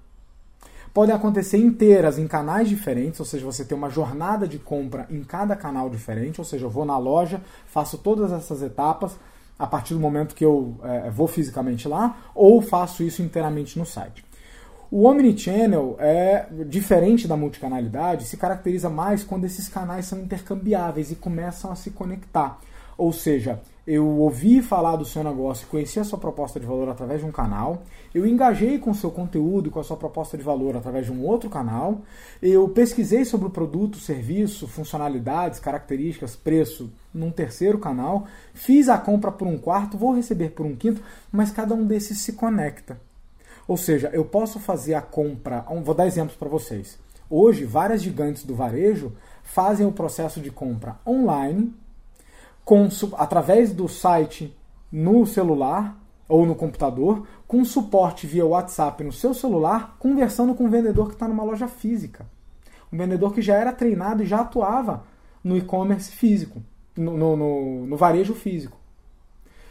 podem 0.92 1.14
acontecer 1.14 1.58
inteiras 1.58 2.18
em 2.18 2.26
canais 2.26 2.68
diferentes, 2.68 3.18
ou 3.20 3.26
seja, 3.26 3.44
você 3.44 3.64
tem 3.64 3.76
uma 3.76 3.88
jornada 3.88 4.46
de 4.46 4.58
compra 4.58 5.06
em 5.10 5.22
cada 5.22 5.56
canal 5.56 5.88
diferente, 5.88 6.40
ou 6.40 6.44
seja, 6.44 6.66
eu 6.66 6.70
vou 6.70 6.84
na 6.84 6.98
loja, 6.98 7.40
faço 7.66 7.96
todas 7.98 8.32
essas 8.32 8.62
etapas 8.62 9.16
a 9.58 9.66
partir 9.66 9.94
do 9.94 10.00
momento 10.00 10.34
que 10.34 10.44
eu 10.44 10.76
é, 10.82 11.10
vou 11.10 11.28
fisicamente 11.28 11.86
lá, 11.86 12.16
ou 12.34 12.60
faço 12.60 13.02
isso 13.02 13.22
inteiramente 13.22 13.78
no 13.78 13.86
site. 13.86 14.24
O 14.90 15.06
Omnichannel 15.06 15.96
é 15.98 16.46
diferente 16.66 17.26
da 17.26 17.36
multicanalidade, 17.36 18.26
se 18.26 18.36
caracteriza 18.36 18.90
mais 18.90 19.24
quando 19.24 19.44
esses 19.44 19.66
canais 19.66 20.04
são 20.04 20.20
intercambiáveis 20.20 21.10
e 21.10 21.14
começam 21.14 21.72
a 21.72 21.76
se 21.76 21.92
conectar. 21.92 22.58
Ou 22.98 23.10
seja, 23.10 23.60
eu 23.86 24.06
ouvi 24.06 24.62
falar 24.62 24.96
do 24.96 25.04
seu 25.04 25.24
negócio, 25.24 25.66
conheci 25.66 25.98
a 25.98 26.04
sua 26.04 26.18
proposta 26.18 26.60
de 26.60 26.66
valor 26.66 26.88
através 26.88 27.20
de 27.20 27.26
um 27.26 27.32
canal, 27.32 27.82
eu 28.14 28.26
engajei 28.26 28.78
com 28.78 28.90
o 28.90 28.94
seu 28.94 29.10
conteúdo, 29.10 29.70
com 29.70 29.80
a 29.80 29.84
sua 29.84 29.96
proposta 29.96 30.36
de 30.36 30.42
valor 30.42 30.76
através 30.76 31.06
de 31.06 31.12
um 31.12 31.24
outro 31.24 31.50
canal, 31.50 32.00
eu 32.40 32.68
pesquisei 32.68 33.24
sobre 33.24 33.48
o 33.48 33.50
produto, 33.50 33.98
serviço, 33.98 34.68
funcionalidades, 34.68 35.58
características, 35.58 36.36
preço 36.36 36.90
num 37.12 37.30
terceiro 37.30 37.78
canal, 37.78 38.26
fiz 38.54 38.88
a 38.88 38.98
compra 38.98 39.32
por 39.32 39.48
um 39.48 39.58
quarto, 39.58 39.98
vou 39.98 40.14
receber 40.14 40.50
por 40.50 40.64
um 40.64 40.76
quinto, 40.76 41.02
mas 41.30 41.50
cada 41.50 41.74
um 41.74 41.84
desses 41.84 42.18
se 42.18 42.34
conecta. 42.34 43.00
Ou 43.66 43.76
seja, 43.76 44.10
eu 44.12 44.24
posso 44.24 44.58
fazer 44.58 44.94
a 44.94 45.00
compra. 45.00 45.64
Vou 45.84 45.94
dar 45.94 46.06
exemplos 46.06 46.36
para 46.36 46.48
vocês. 46.48 46.98
Hoje, 47.30 47.64
várias 47.64 48.02
gigantes 48.02 48.44
do 48.44 48.54
varejo 48.54 49.12
fazem 49.42 49.86
o 49.86 49.92
processo 49.92 50.40
de 50.40 50.50
compra 50.50 50.96
online, 51.06 51.72
com, 52.64 52.88
através 53.16 53.72
do 53.72 53.88
site 53.88 54.56
no 54.90 55.26
celular 55.26 55.98
ou 56.28 56.46
no 56.46 56.54
computador, 56.54 57.26
com 57.46 57.64
suporte 57.64 58.26
via 58.26 58.46
WhatsApp 58.46 59.04
no 59.04 59.12
seu 59.12 59.34
celular, 59.34 59.96
conversando 59.98 60.54
com 60.54 60.64
um 60.64 60.70
vendedor 60.70 61.08
que 61.08 61.14
está 61.14 61.28
numa 61.28 61.44
loja 61.44 61.68
física. 61.68 62.26
Um 62.92 62.96
vendedor 62.96 63.34
que 63.34 63.42
já 63.42 63.56
era 63.56 63.72
treinado 63.72 64.22
e 64.22 64.26
já 64.26 64.40
atuava 64.40 65.04
no 65.42 65.56
e-commerce 65.56 66.10
físico, 66.12 66.62
no, 66.96 67.16
no, 67.16 67.36
no, 67.36 67.86
no 67.86 67.96
varejo 67.96 68.34
físico. 68.34 68.78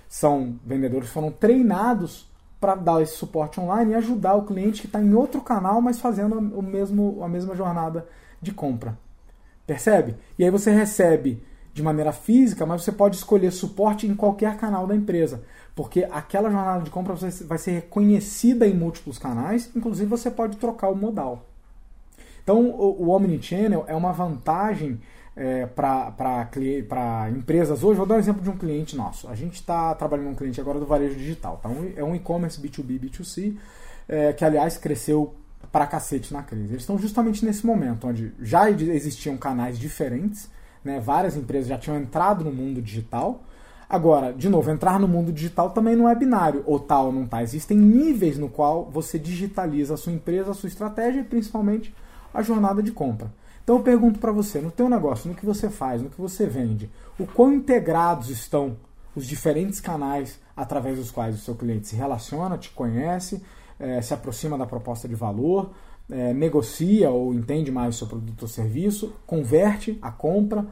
São 0.08 0.60
vendedores 0.66 1.08
que 1.08 1.14
foram 1.14 1.32
treinados 1.32 2.30
para 2.60 2.76
dar 2.76 3.02
esse 3.02 3.16
suporte 3.16 3.60
online 3.60 3.92
e 3.92 3.96
ajudar 3.96 4.36
o 4.36 4.46
cliente 4.46 4.82
que 4.82 4.88
está 4.88 5.02
em 5.02 5.14
outro 5.14 5.42
canal, 5.42 5.82
mas 5.82 6.00
fazendo 6.00 6.38
o 6.38 6.62
mesmo, 6.62 7.24
a 7.24 7.28
mesma 7.28 7.56
jornada 7.56 8.08
de 8.42 8.54
compra. 8.54 8.98
Percebe? 9.66 10.16
E 10.38 10.44
aí 10.44 10.52
você 10.52 10.70
recebe 10.70 11.42
de 11.74 11.82
maneira 11.82 12.12
física, 12.12 12.66
mas 12.66 12.84
você 12.84 12.92
pode 12.92 13.16
escolher 13.16 13.52
suporte 13.52 14.06
em 14.08 14.16
qualquer 14.16 14.58
canal 14.58 14.86
da 14.86 14.96
empresa, 14.96 15.44
porque 15.76 16.08
aquela 16.12 16.50
jornada 16.50 16.84
de 16.84 16.90
compra 16.90 17.16
vai 17.16 17.58
ser 17.58 17.72
reconhecida 17.72 18.68
em 18.68 18.74
múltiplos 18.74 19.18
canais, 19.18 19.72
inclusive 19.76 20.10
você 20.10 20.30
pode 20.30 20.58
trocar 20.58 20.90
o 20.90 20.96
modal. 20.96 21.46
Então, 22.44 22.70
o, 22.70 23.06
o 23.06 23.10
Omnichannel 23.10 23.86
é 23.88 23.96
uma 23.96 24.12
vantagem 24.12 25.00
é, 25.36 25.66
para 25.66 27.30
empresas 27.30 27.84
hoje. 27.84 27.98
Vou 27.98 28.06
dar 28.06 28.16
um 28.16 28.20
exemplo 28.20 28.42
de 28.42 28.50
um 28.50 28.58
cliente 28.58 28.96
nosso. 28.96 29.28
A 29.28 29.36
gente 29.36 29.56
está 29.56 29.94
trabalhando 29.96 30.28
com 30.28 30.32
um 30.32 30.36
cliente 30.36 30.60
agora 30.60 30.80
do 30.80 30.86
varejo 30.86 31.16
digital. 31.16 31.60
Tá? 31.62 31.70
é 31.96 32.04
um 32.04 32.16
e-commerce 32.16 32.60
B2B, 32.60 33.00
B2C, 33.00 33.56
é, 34.10 34.34
que 34.34 34.44
aliás 34.44 34.78
cresceu 34.78 35.34
para 35.72 35.88
cacete 35.88 36.34
na 36.34 36.44
crise. 36.44 36.74
Eles 36.74 36.82
estão 36.82 36.98
justamente 36.98 37.46
nesse 37.46 37.66
momento, 37.66 38.08
onde 38.08 38.34
já 38.42 38.70
existiam 38.70 39.38
canais 39.38 39.78
diferentes, 39.80 40.50
né? 40.84 41.00
várias 41.00 41.36
empresas 41.36 41.68
já 41.68 41.78
tinham 41.78 41.98
entrado 41.98 42.44
no 42.44 42.52
mundo 42.52 42.82
digital. 42.82 43.42
Agora, 43.90 44.32
de 44.32 44.48
novo, 44.48 44.72
entrar 44.72 45.00
no 45.00 45.08
mundo 45.08 45.34
digital 45.34 45.72
também 45.72 45.96
não 45.96 46.08
é 46.08 46.16
binário, 46.16 46.64
ou 46.66 46.80
tal 46.80 47.08
ou 47.08 47.12
não 47.12 47.28
tá. 47.28 47.44
Existem 47.44 47.78
níveis 47.78 48.38
no 48.38 48.48
qual 48.48 48.90
você 48.90 49.20
digitaliza 49.20 49.96
a 49.96 49.98
sua 49.98 50.14
empresa, 50.14 50.52
a 50.52 50.54
sua 50.54 50.68
estratégia 50.68 51.20
e 51.20 51.26
principalmente 51.26 51.94
a 52.34 52.42
jornada 52.42 52.82
de 52.82 52.92
compra. 52.92 53.32
Então 53.64 53.76
eu 53.76 53.84
pergunto 53.84 54.20
para 54.20 54.32
você, 54.32 54.60
no 54.60 54.72
teu 54.72 54.90
negócio, 54.90 55.30
no 55.30 55.36
que 55.36 55.46
você 55.46 55.70
faz, 55.70 56.02
no 56.02 56.10
que 56.10 56.20
você 56.20 56.46
vende, 56.46 56.90
o 57.20 57.28
quão 57.28 57.54
integrados 57.54 58.30
estão 58.30 58.78
os 59.16 59.28
diferentes 59.28 59.80
canais 59.80 60.40
através 60.56 60.98
dos 60.98 61.12
quais 61.12 61.36
o 61.36 61.40
seu 61.40 61.56
cliente 61.56 61.88
se 61.88 61.96
relaciona, 61.96 62.58
te 62.58 62.70
conhece, 62.72 63.44
é, 63.80 64.02
se 64.02 64.14
aproxima 64.14 64.58
da 64.58 64.66
proposta 64.66 65.08
de 65.08 65.16
valor, 65.16 65.72
é, 66.12 66.34
negocia 66.34 67.10
ou 67.10 67.34
entende 67.34 67.72
mais 67.72 67.96
o 67.96 67.98
seu 67.98 68.08
produto 68.08 68.44
ou 68.44 68.48
serviço, 68.48 69.14
converte 69.26 69.98
a 70.02 70.12
compra, 70.12 70.66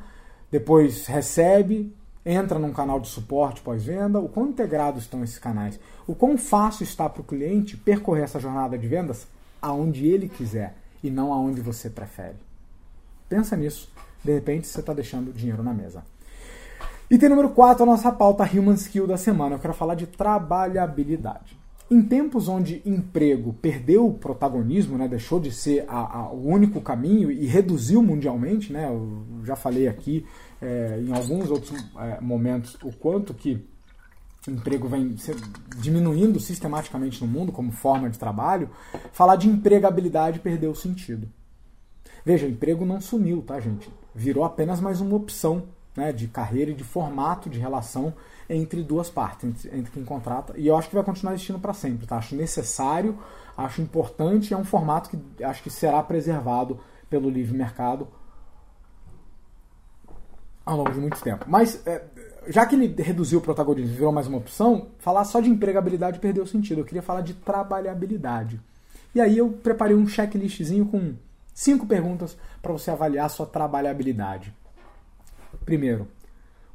depois 0.52 1.08
recebe, 1.08 1.96
entra 2.26 2.60
num 2.60 2.74
canal 2.74 3.00
de 3.00 3.08
suporte 3.08 3.62
pós-venda, 3.62 4.20
o 4.20 4.28
quão 4.28 4.50
integrados 4.50 5.04
estão 5.04 5.24
esses 5.24 5.40
canais, 5.40 5.80
o 6.06 6.14
quão 6.14 6.38
fácil 6.38 6.84
está 6.84 7.08
para 7.10 7.22
o 7.22 7.26
cliente 7.26 7.78
percorrer 7.78 8.24
essa 8.24 8.40
jornada 8.40 8.78
de 8.78 8.88
vendas 8.88 9.28
aonde 9.62 10.08
ele 10.08 10.28
quiser 10.28 10.76
e 11.04 11.10
não 11.10 11.32
aonde 11.32 11.62
você 11.62 11.90
prefere. 11.90 12.36
Pensa 13.28 13.56
nisso. 13.56 13.92
De 14.24 14.34
repente 14.34 14.68
você 14.68 14.80
está 14.82 14.94
deixando 14.94 15.32
dinheiro 15.32 15.64
na 15.64 15.74
mesa. 15.74 16.04
Item 17.10 17.30
número 17.30 17.50
4, 17.50 17.84
a 17.84 17.86
nossa 17.86 18.12
pauta 18.12 18.44
Human 18.44 18.76
Skill 18.76 19.08
da 19.08 19.18
semana. 19.18 19.56
Eu 19.56 19.60
quero 19.60 19.74
falar 19.74 19.96
de 19.96 20.06
trabalhabilidade. 20.06 21.59
Em 21.92 22.04
tempos 22.04 22.48
onde 22.48 22.84
emprego 22.86 23.52
perdeu 23.54 24.06
o 24.06 24.14
protagonismo, 24.14 24.96
né, 24.96 25.08
deixou 25.08 25.40
de 25.40 25.52
ser 25.52 25.86
a, 25.88 26.20
a, 26.20 26.32
o 26.32 26.48
único 26.48 26.80
caminho 26.82 27.32
e 27.32 27.48
reduziu 27.48 28.04
mundialmente, 28.04 28.72
né, 28.72 28.88
eu 28.88 29.24
já 29.44 29.56
falei 29.56 29.88
aqui 29.88 30.24
é, 30.62 31.02
em 31.02 31.12
alguns 31.12 31.50
outros 31.50 31.74
é, 31.98 32.22
momentos 32.22 32.78
o 32.84 32.92
quanto 32.92 33.34
que 33.34 33.66
emprego 34.48 34.88
vem 34.88 35.16
diminuindo 35.78 36.40
sistematicamente 36.40 37.22
no 37.22 37.28
mundo 37.28 37.52
como 37.52 37.72
forma 37.72 38.08
de 38.08 38.20
trabalho, 38.20 38.70
falar 39.12 39.36
de 39.36 39.50
empregabilidade 39.50 40.40
perdeu 40.40 40.72
o 40.72 40.76
sentido. 40.76 41.28
Veja, 42.24 42.48
emprego 42.48 42.86
não 42.86 43.02
sumiu, 43.02 43.42
tá, 43.42 43.60
gente? 43.60 43.90
Virou 44.14 44.44
apenas 44.44 44.80
mais 44.80 45.02
uma 45.02 45.16
opção 45.16 45.64
né, 46.00 46.14
de 46.14 46.28
carreira 46.28 46.72
e 46.72 46.74
de 46.74 46.84
formato 46.84 47.50
de 47.50 47.60
relação 47.60 48.14
entre 48.50 48.82
duas 48.82 49.10
partes, 49.10 49.44
entre, 49.44 49.78
entre 49.78 49.92
quem 49.92 50.06
contrata. 50.06 50.54
E 50.58 50.66
eu 50.66 50.78
acho 50.78 50.88
que 50.88 50.96
vai 50.96 51.04
continuar 51.04 51.34
existindo 51.34 51.60
para 51.60 51.74
sempre, 51.74 52.08
tá? 52.08 52.18
Acho 52.18 52.36
necessário, 52.36 53.20
acho 53.58 53.82
importante, 53.82 54.54
é 54.54 54.58
um 54.58 54.64
formato 54.64 55.10
que 55.10 55.44
acho 55.44 55.62
que 55.62 55.70
será 55.70 56.02
preservado 56.02 56.80
pelo 57.10 57.30
livre 57.30 57.56
mercado 57.56 58.08
ao 60.66 60.78
longo 60.78 60.92
de 60.92 61.00
muito 61.00 61.22
tempo. 61.22 61.46
Mas, 61.48 61.86
é, 61.86 62.04
já 62.48 62.66
que 62.66 62.76
ele 62.76 63.02
reduziu 63.02 63.40
o 63.40 63.42
protagonismo 63.42 63.92
e 63.92 63.98
virou 63.98 64.12
mais 64.12 64.26
uma 64.26 64.38
opção, 64.38 64.88
falar 65.00 65.26
só 65.26 65.42
de 65.42 65.50
empregabilidade 65.50 66.20
perdeu 66.20 66.46
sentido. 66.48 66.82
Eu 66.82 66.86
queria 66.86 67.02
falar 67.02 67.22
de 67.22 67.34
trabalhabilidade. 67.34 68.60
E 69.14 69.20
aí 69.20 69.38
eu 69.38 69.50
preparei 69.50 69.96
um 69.96 70.08
checklistzinho 70.08 70.86
com 70.86 71.16
Cinco 71.60 71.86
perguntas 71.86 72.38
para 72.62 72.72
você 72.72 72.90
avaliar 72.90 73.26
a 73.26 73.30
sua 73.30 73.46
trabalhabilidade. 73.46 74.54
Primeiro, 75.66 76.08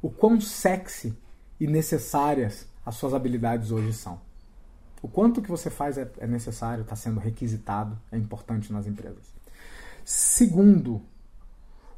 o 0.01 0.09
quão 0.09 0.39
sexy 0.39 1.17
e 1.59 1.67
necessárias 1.67 2.67
as 2.85 2.95
suas 2.95 3.13
habilidades 3.13 3.71
hoje 3.71 3.93
são. 3.93 4.19
O 5.01 5.07
quanto 5.07 5.41
que 5.41 5.49
você 5.49 5.69
faz 5.69 5.97
é, 5.97 6.11
é 6.19 6.27
necessário, 6.27 6.81
está 6.81 6.95
sendo 6.95 7.19
requisitado, 7.19 7.97
é 8.11 8.17
importante 8.17 8.71
nas 8.71 8.87
empresas. 8.87 9.33
Segundo, 10.03 11.01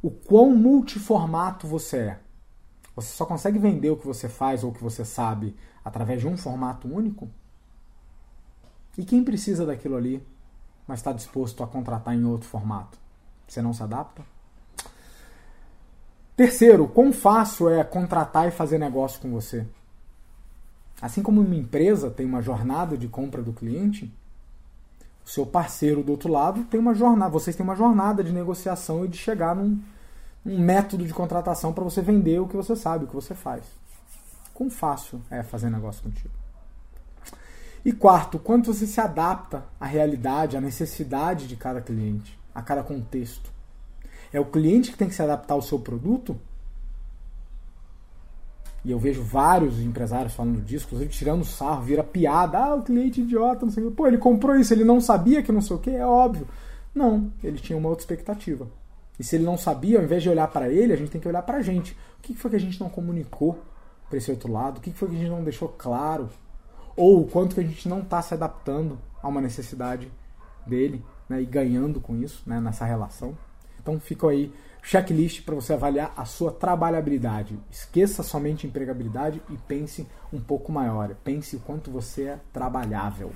o 0.01 0.09
quão 0.09 0.55
multiformato 0.55 1.67
você 1.67 1.97
é. 1.97 2.19
Você 2.95 3.15
só 3.15 3.25
consegue 3.25 3.59
vender 3.59 3.89
o 3.89 3.97
que 3.97 4.07
você 4.07 4.27
faz 4.27 4.63
ou 4.63 4.71
o 4.71 4.73
que 4.73 4.83
você 4.83 5.05
sabe 5.05 5.55
através 5.83 6.21
de 6.21 6.27
um 6.27 6.37
formato 6.37 6.87
único? 6.87 7.29
E 8.97 9.05
quem 9.05 9.23
precisa 9.23 9.65
daquilo 9.65 9.95
ali 9.95 10.25
mas 10.87 10.99
está 10.99 11.11
disposto 11.11 11.61
a 11.63 11.67
contratar 11.67 12.15
em 12.15 12.23
outro 12.23 12.47
formato? 12.47 12.97
Você 13.47 13.61
não 13.61 13.73
se 13.73 13.83
adapta? 13.83 14.23
Terceiro, 16.37 16.87
quão 16.87 17.11
fácil 17.11 17.67
é 17.67 17.83
contratar 17.83 18.47
e 18.47 18.51
fazer 18.51 18.77
negócio 18.77 19.19
com 19.19 19.31
você? 19.31 19.65
Assim 21.01 21.23
como 21.23 21.41
uma 21.41 21.55
empresa 21.55 22.11
tem 22.11 22.27
uma 22.27 22.43
jornada 22.43 22.95
de 22.95 23.07
compra 23.07 23.41
do 23.41 23.51
cliente, 23.51 24.13
o 25.25 25.29
seu 25.29 25.47
parceiro 25.47 26.03
do 26.03 26.11
outro 26.11 26.31
lado 26.31 26.63
tem 26.65 26.79
uma 26.79 26.93
jornada, 26.93 27.31
vocês 27.31 27.55
têm 27.55 27.63
uma 27.63 27.75
jornada 27.75 28.23
de 28.23 28.31
negociação 28.31 29.03
e 29.03 29.07
de 29.07 29.17
chegar 29.17 29.55
num 29.55 29.81
um 30.45 30.59
método 30.59 31.05
de 31.05 31.13
contratação 31.13 31.73
para 31.73 31.83
você 31.83 32.03
vender 32.03 32.39
o 32.39 32.47
que 32.47 32.55
você 32.55 32.75
sabe, 32.75 33.03
o 33.03 33.07
que 33.07 33.15
você 33.15 33.33
faz. 33.33 33.63
Quão 34.53 34.69
fácil 34.69 35.19
é 35.31 35.41
fazer 35.41 35.71
negócio 35.71 36.03
contigo? 36.03 36.33
E 37.83 37.91
quarto, 37.91 38.37
quanto 38.37 38.71
você 38.71 38.85
se 38.85 39.01
adapta 39.01 39.65
à 39.79 39.87
realidade, 39.87 40.55
à 40.55 40.61
necessidade 40.61 41.47
de 41.47 41.55
cada 41.55 41.81
cliente, 41.81 42.39
a 42.53 42.61
cada 42.61 42.83
contexto. 42.83 43.56
É 44.31 44.39
o 44.39 44.45
cliente 44.45 44.91
que 44.91 44.97
tem 44.97 45.07
que 45.07 45.15
se 45.15 45.21
adaptar 45.21 45.53
ao 45.53 45.61
seu 45.61 45.79
produto? 45.79 46.37
E 48.83 48.91
eu 48.91 48.99
vejo 48.99 49.21
vários 49.21 49.79
empresários 49.79 50.33
falando 50.33 50.61
disso, 50.61 50.85
inclusive 50.85 51.11
tirando 51.11 51.43
sarro, 51.43 51.83
vira 51.83 52.03
piada. 52.03 52.57
Ah, 52.57 52.75
o 52.75 52.83
cliente 52.83 53.21
idiota, 53.21 53.65
não 53.65 53.71
sei 53.71 53.83
o 53.83 53.89
que. 53.89 53.95
Pô, 53.95 54.07
ele 54.07 54.17
comprou 54.17 54.55
isso, 54.55 54.73
ele 54.73 54.83
não 54.83 55.01
sabia 55.01 55.43
que 55.43 55.51
não 55.51 55.61
sei 55.61 55.75
o 55.75 55.79
que, 55.79 55.89
é 55.89 56.05
óbvio. 56.05 56.47
Não, 56.95 57.31
ele 57.43 57.57
tinha 57.57 57.77
uma 57.77 57.89
outra 57.89 58.03
expectativa. 58.03 58.67
E 59.19 59.23
se 59.23 59.35
ele 59.35 59.43
não 59.43 59.57
sabia, 59.57 59.97
ao 59.97 60.03
invés 60.03 60.23
de 60.23 60.29
olhar 60.29 60.47
para 60.47 60.69
ele, 60.69 60.93
a 60.93 60.95
gente 60.95 61.11
tem 61.11 61.19
que 61.19 61.27
olhar 61.27 61.41
para 61.41 61.57
a 61.57 61.61
gente. 61.61 61.97
O 62.19 62.21
que 62.21 62.33
foi 62.33 62.51
que 62.51 62.55
a 62.55 62.59
gente 62.59 62.79
não 62.79 62.89
comunicou 62.89 63.59
para 64.07 64.17
esse 64.17 64.31
outro 64.31 64.51
lado? 64.51 64.77
O 64.77 64.81
que 64.81 64.91
foi 64.91 65.09
que 65.09 65.15
a 65.15 65.19
gente 65.19 65.31
não 65.31 65.43
deixou 65.43 65.69
claro? 65.69 66.29
Ou 66.95 67.21
o 67.21 67.27
quanto 67.27 67.55
que 67.55 67.61
a 67.61 67.63
gente 67.63 67.89
não 67.89 67.99
está 67.99 68.21
se 68.21 68.33
adaptando 68.33 68.97
a 69.21 69.27
uma 69.27 69.41
necessidade 69.41 70.11
dele 70.65 71.03
né, 71.27 71.41
e 71.41 71.45
ganhando 71.45 71.99
com 71.99 72.15
isso, 72.15 72.41
né, 72.45 72.61
nessa 72.61 72.85
relação. 72.85 73.37
Então 73.87 74.01
fica 74.01 74.27
aí 74.27 74.51
checklist 74.83 75.43
para 75.43 75.55
você 75.55 75.71
avaliar 75.71 76.13
a 76.17 76.25
sua 76.25 76.51
trabalhabilidade. 76.51 77.57
Esqueça 77.71 78.21
somente 78.21 78.67
empregabilidade 78.67 79.41
e 79.49 79.55
pense 79.55 80.05
um 80.31 80.41
pouco 80.41 80.73
maior. 80.73 81.15
Pense 81.23 81.55
o 81.55 81.59
quanto 81.61 81.89
você 81.89 82.23
é 82.23 82.39
trabalhável. 82.51 83.31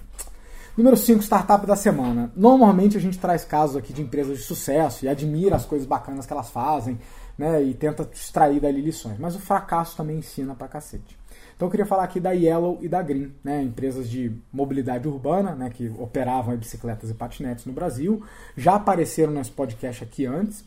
Número 0.75 0.97
5, 0.97 1.23
startup 1.23 1.65
da 1.65 1.77
semana. 1.77 2.33
Normalmente 2.35 2.97
a 2.97 2.99
gente 2.99 3.17
traz 3.17 3.45
casos 3.45 3.77
aqui 3.77 3.93
de 3.93 4.01
empresas 4.01 4.39
de 4.39 4.43
sucesso 4.43 5.05
e 5.05 5.07
admira 5.07 5.55
as 5.55 5.65
coisas 5.65 5.87
bacanas 5.87 6.25
que 6.25 6.33
elas 6.33 6.49
fazem, 6.49 6.99
né, 7.37 7.63
e 7.63 7.73
tenta 7.73 8.09
extrair 8.11 8.59
dali 8.59 8.81
lições. 8.81 9.17
Mas 9.17 9.35
o 9.35 9.39
fracasso 9.39 9.95
também 9.95 10.17
ensina 10.17 10.53
pra 10.53 10.67
cacete. 10.67 11.17
Então 11.55 11.67
eu 11.67 11.71
queria 11.71 11.85
falar 11.85 12.03
aqui 12.03 12.19
da 12.19 12.31
Yellow 12.31 12.79
e 12.81 12.87
da 12.87 13.01
Green, 13.01 13.31
né, 13.43 13.61
empresas 13.61 14.09
de 14.09 14.31
mobilidade 14.51 15.07
urbana, 15.07 15.55
né, 15.55 15.69
que 15.69 15.91
operavam 15.97 16.55
bicicletas 16.57 17.09
e 17.09 17.13
patinetes 17.13 17.65
no 17.65 17.73
Brasil. 17.73 18.23
Já 18.57 18.75
apareceram 18.75 19.31
nesse 19.31 19.51
podcast 19.51 20.03
aqui 20.03 20.25
antes. 20.25 20.63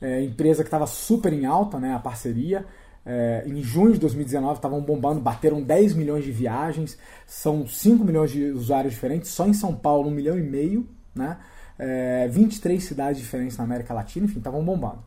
É, 0.00 0.22
empresa 0.22 0.62
que 0.62 0.68
estava 0.68 0.86
super 0.86 1.32
em 1.32 1.46
alta, 1.46 1.78
né, 1.78 1.94
a 1.94 1.98
parceria. 1.98 2.66
É, 3.04 3.42
em 3.46 3.62
junho 3.62 3.94
de 3.94 3.98
2019 3.98 4.54
estavam 4.54 4.80
bombando, 4.80 5.20
bateram 5.20 5.60
10 5.60 5.94
milhões 5.94 6.24
de 6.24 6.30
viagens, 6.30 6.96
são 7.26 7.66
5 7.66 8.04
milhões 8.04 8.30
de 8.30 8.44
usuários 8.50 8.94
diferentes, 8.94 9.30
só 9.30 9.46
em 9.46 9.52
São 9.52 9.74
Paulo 9.74 10.08
1 10.08 10.12
milhão 10.12 10.38
e 10.38 10.42
meio, 10.42 10.86
né? 11.14 11.38
É, 11.78 12.28
23 12.28 12.82
cidades 12.82 13.20
diferentes 13.20 13.56
na 13.56 13.64
América 13.64 13.92
Latina, 13.92 14.26
enfim, 14.26 14.38
estavam 14.38 14.64
bombando. 14.64 15.02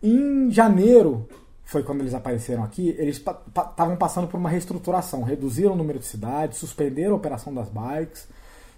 Em 0.00 0.50
janeiro, 0.50 1.28
foi 1.64 1.82
quando 1.82 2.00
eles 2.00 2.14
apareceram 2.14 2.64
aqui, 2.64 2.94
eles 2.98 3.16
estavam 3.16 3.96
passando 3.96 4.26
por 4.26 4.38
uma 4.38 4.50
reestruturação, 4.50 5.22
reduziram 5.22 5.72
o 5.72 5.76
número 5.76 5.98
de 5.98 6.06
cidades, 6.06 6.58
suspenderam 6.58 7.14
a 7.14 7.16
operação 7.16 7.54
das 7.54 7.68
bikes, 7.68 8.28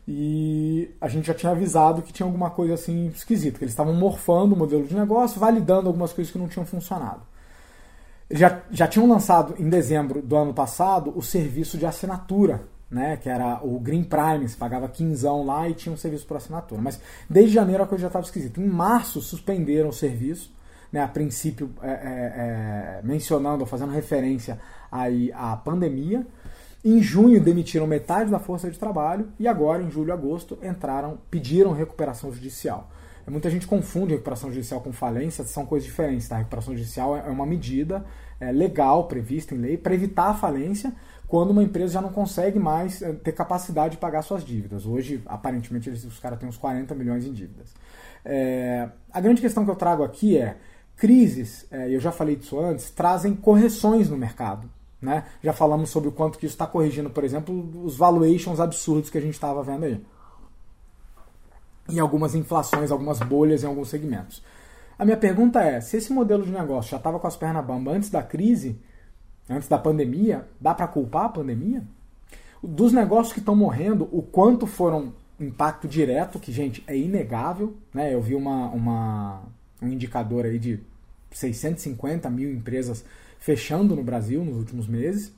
e 0.06 0.90
a 1.00 1.08
gente 1.08 1.26
já 1.26 1.34
tinha 1.34 1.52
avisado 1.52 2.02
que 2.02 2.12
tinha 2.12 2.26
alguma 2.26 2.50
coisa 2.50 2.74
assim 2.74 3.08
esquisita, 3.08 3.58
que 3.58 3.64
eles 3.64 3.72
estavam 3.72 3.94
morfando 3.94 4.54
o 4.54 4.58
modelo 4.58 4.86
de 4.86 4.94
negócio, 4.94 5.40
validando 5.40 5.88
algumas 5.88 6.12
coisas 6.12 6.32
que 6.32 6.38
não 6.38 6.48
tinham 6.48 6.66
funcionado 6.66 7.22
já, 8.30 8.62
já 8.70 8.86
tinham 8.86 9.08
lançado 9.08 9.54
em 9.58 9.68
dezembro 9.68 10.22
do 10.22 10.36
ano 10.36 10.54
passado 10.54 11.12
o 11.14 11.22
serviço 11.22 11.76
de 11.76 11.86
assinatura, 11.86 12.62
né, 12.90 13.16
que 13.16 13.28
era 13.28 13.60
o 13.62 13.78
Green 13.80 14.04
Prime, 14.04 14.48
você 14.48 14.56
pagava 14.56 14.88
quinzão 14.88 15.44
lá 15.44 15.68
e 15.68 15.74
tinha 15.74 15.92
um 15.92 15.96
serviço 15.96 16.26
por 16.26 16.36
assinatura. 16.36 16.80
Mas 16.80 17.00
desde 17.28 17.54
janeiro 17.54 17.82
a 17.82 17.86
coisa 17.86 18.02
já 18.02 18.08
estava 18.08 18.24
esquisita. 18.24 18.60
Em 18.60 18.66
março 18.66 19.20
suspenderam 19.20 19.88
o 19.88 19.92
serviço, 19.92 20.52
né, 20.94 21.02
a 21.02 21.08
princípio 21.08 21.70
é, 21.82 21.88
é, 21.88 21.92
é, 21.92 23.00
mencionando, 23.02 23.66
fazendo 23.66 23.90
referência 23.90 24.60
aí 24.92 25.32
à 25.34 25.56
pandemia. 25.56 26.24
Em 26.84 27.02
junho 27.02 27.40
demitiram 27.40 27.84
metade 27.84 28.30
da 28.30 28.38
força 28.38 28.70
de 28.70 28.78
trabalho 28.78 29.26
e 29.36 29.48
agora, 29.48 29.82
em 29.82 29.90
julho 29.90 30.10
e 30.10 30.12
agosto, 30.12 30.56
entraram, 30.62 31.18
pediram 31.28 31.72
recuperação 31.72 32.32
judicial. 32.32 32.92
Muita 33.26 33.50
gente 33.50 33.66
confunde 33.66 34.12
recuperação 34.12 34.52
judicial 34.52 34.82
com 34.82 34.92
falência, 34.92 35.42
são 35.42 35.66
coisas 35.66 35.84
diferentes. 35.84 36.28
Tá? 36.28 36.36
A 36.36 36.38
recuperação 36.38 36.76
judicial 36.76 37.16
é 37.16 37.28
uma 37.28 37.44
medida 37.44 38.04
é, 38.38 38.52
legal 38.52 39.08
prevista 39.08 39.52
em 39.52 39.58
lei 39.58 39.76
para 39.76 39.94
evitar 39.94 40.28
a 40.28 40.34
falência 40.34 40.92
quando 41.26 41.50
uma 41.50 41.62
empresa 41.64 41.94
já 41.94 42.00
não 42.00 42.10
consegue 42.10 42.60
mais 42.60 43.02
é, 43.02 43.12
ter 43.14 43.32
capacidade 43.32 43.94
de 43.94 43.96
pagar 44.00 44.22
suas 44.22 44.44
dívidas. 44.44 44.86
Hoje, 44.86 45.20
aparentemente, 45.26 45.88
eles, 45.88 46.04
os 46.04 46.20
caras 46.20 46.38
têm 46.38 46.48
uns 46.48 46.56
40 46.56 46.94
milhões 46.94 47.26
em 47.26 47.32
dívidas. 47.32 47.74
É, 48.24 48.88
a 49.12 49.20
grande 49.20 49.40
questão 49.40 49.64
que 49.64 49.70
eu 49.72 49.74
trago 49.74 50.04
aqui 50.04 50.38
é 50.38 50.56
crises, 50.96 51.66
é, 51.70 51.94
eu 51.94 52.00
já 52.00 52.12
falei 52.12 52.36
disso 52.36 52.58
antes, 52.58 52.90
trazem 52.90 53.34
correções 53.34 54.08
no 54.08 54.16
mercado. 54.16 54.68
Né? 55.00 55.24
Já 55.42 55.52
falamos 55.52 55.90
sobre 55.90 56.08
o 56.08 56.12
quanto 56.12 56.38
que 56.38 56.46
isso 56.46 56.54
está 56.54 56.66
corrigindo, 56.66 57.10
por 57.10 57.24
exemplo, 57.24 57.84
os 57.84 57.96
valuations 57.96 58.58
absurdos 58.58 59.10
que 59.10 59.18
a 59.18 59.20
gente 59.20 59.34
estava 59.34 59.62
vendo 59.62 59.84
aí 59.84 60.00
em 61.88 61.98
algumas 61.98 62.34
inflações, 62.34 62.90
algumas 62.90 63.18
bolhas 63.20 63.62
em 63.62 63.66
alguns 63.66 63.88
segmentos. 63.88 64.42
A 64.98 65.04
minha 65.04 65.16
pergunta 65.16 65.60
é: 65.60 65.80
se 65.80 65.96
esse 65.96 66.12
modelo 66.12 66.44
de 66.44 66.50
negócio 66.50 66.90
já 66.90 66.96
estava 66.96 67.18
com 67.18 67.26
as 67.26 67.36
pernas 67.36 67.64
bambas 67.64 67.96
antes 67.96 68.10
da 68.10 68.22
crise, 68.22 68.80
antes 69.48 69.68
da 69.68 69.78
pandemia, 69.78 70.48
dá 70.60 70.74
para 70.74 70.86
culpar 70.86 71.26
a 71.26 71.30
pandemia? 71.30 71.82
Dos 72.62 72.92
negócios 72.92 73.32
que 73.32 73.40
estão 73.40 73.54
morrendo, 73.54 74.08
o 74.10 74.22
quanto 74.22 74.66
foram 74.66 75.12
impacto 75.38 75.86
direto, 75.86 76.38
que, 76.38 76.50
gente, 76.50 76.82
é 76.86 76.96
inegável. 76.96 77.76
Né? 77.92 78.14
Eu 78.14 78.22
vi 78.22 78.34
uma, 78.34 78.68
uma, 78.68 79.42
um 79.80 79.88
indicador 79.88 80.44
aí 80.44 80.58
de 80.58 80.80
650 81.30 82.30
mil 82.30 82.50
empresas 82.50 83.04
fechando 83.38 83.94
no 83.94 84.02
Brasil 84.02 84.44
nos 84.44 84.56
últimos 84.56 84.86
meses. 84.86 85.32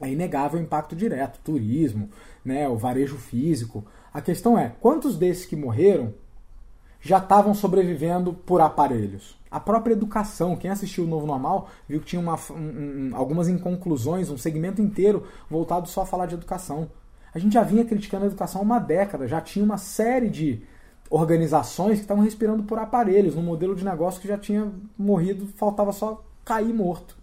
É 0.00 0.08
inegável 0.08 0.58
o 0.58 0.62
impacto 0.62 0.94
direto, 0.94 1.40
turismo, 1.42 2.10
né, 2.44 2.68
o 2.68 2.76
varejo 2.76 3.16
físico, 3.16 3.84
a 4.12 4.20
questão 4.20 4.56
é, 4.56 4.72
quantos 4.80 5.16
desses 5.16 5.46
que 5.46 5.56
morreram 5.56 6.14
já 7.00 7.18
estavam 7.18 7.54
sobrevivendo 7.54 8.32
por 8.32 8.60
aparelhos? 8.60 9.36
A 9.50 9.60
própria 9.60 9.92
educação, 9.92 10.56
quem 10.56 10.70
assistiu 10.70 11.04
o 11.04 11.06
Novo 11.06 11.26
Normal 11.26 11.68
viu 11.88 12.00
que 12.00 12.06
tinha 12.06 12.20
uma, 12.20 12.38
um, 12.50 13.10
algumas 13.14 13.48
inconclusões, 13.48 14.30
um 14.30 14.38
segmento 14.38 14.80
inteiro 14.80 15.26
voltado 15.50 15.88
só 15.88 16.02
a 16.02 16.06
falar 16.06 16.26
de 16.26 16.34
educação. 16.34 16.90
A 17.34 17.38
gente 17.38 17.54
já 17.54 17.62
vinha 17.62 17.84
criticando 17.84 18.24
a 18.24 18.28
educação 18.28 18.60
há 18.60 18.64
uma 18.64 18.78
década, 18.78 19.26
já 19.26 19.40
tinha 19.40 19.64
uma 19.64 19.78
série 19.78 20.30
de 20.30 20.62
organizações 21.10 21.98
que 21.98 22.04
estavam 22.04 22.24
respirando 22.24 22.62
por 22.62 22.78
aparelhos, 22.78 23.34
num 23.34 23.42
modelo 23.42 23.74
de 23.74 23.84
negócio 23.84 24.20
que 24.20 24.28
já 24.28 24.38
tinha 24.38 24.70
morrido, 24.98 25.46
faltava 25.56 25.92
só 25.92 26.22
cair 26.44 26.72
morto. 26.72 27.16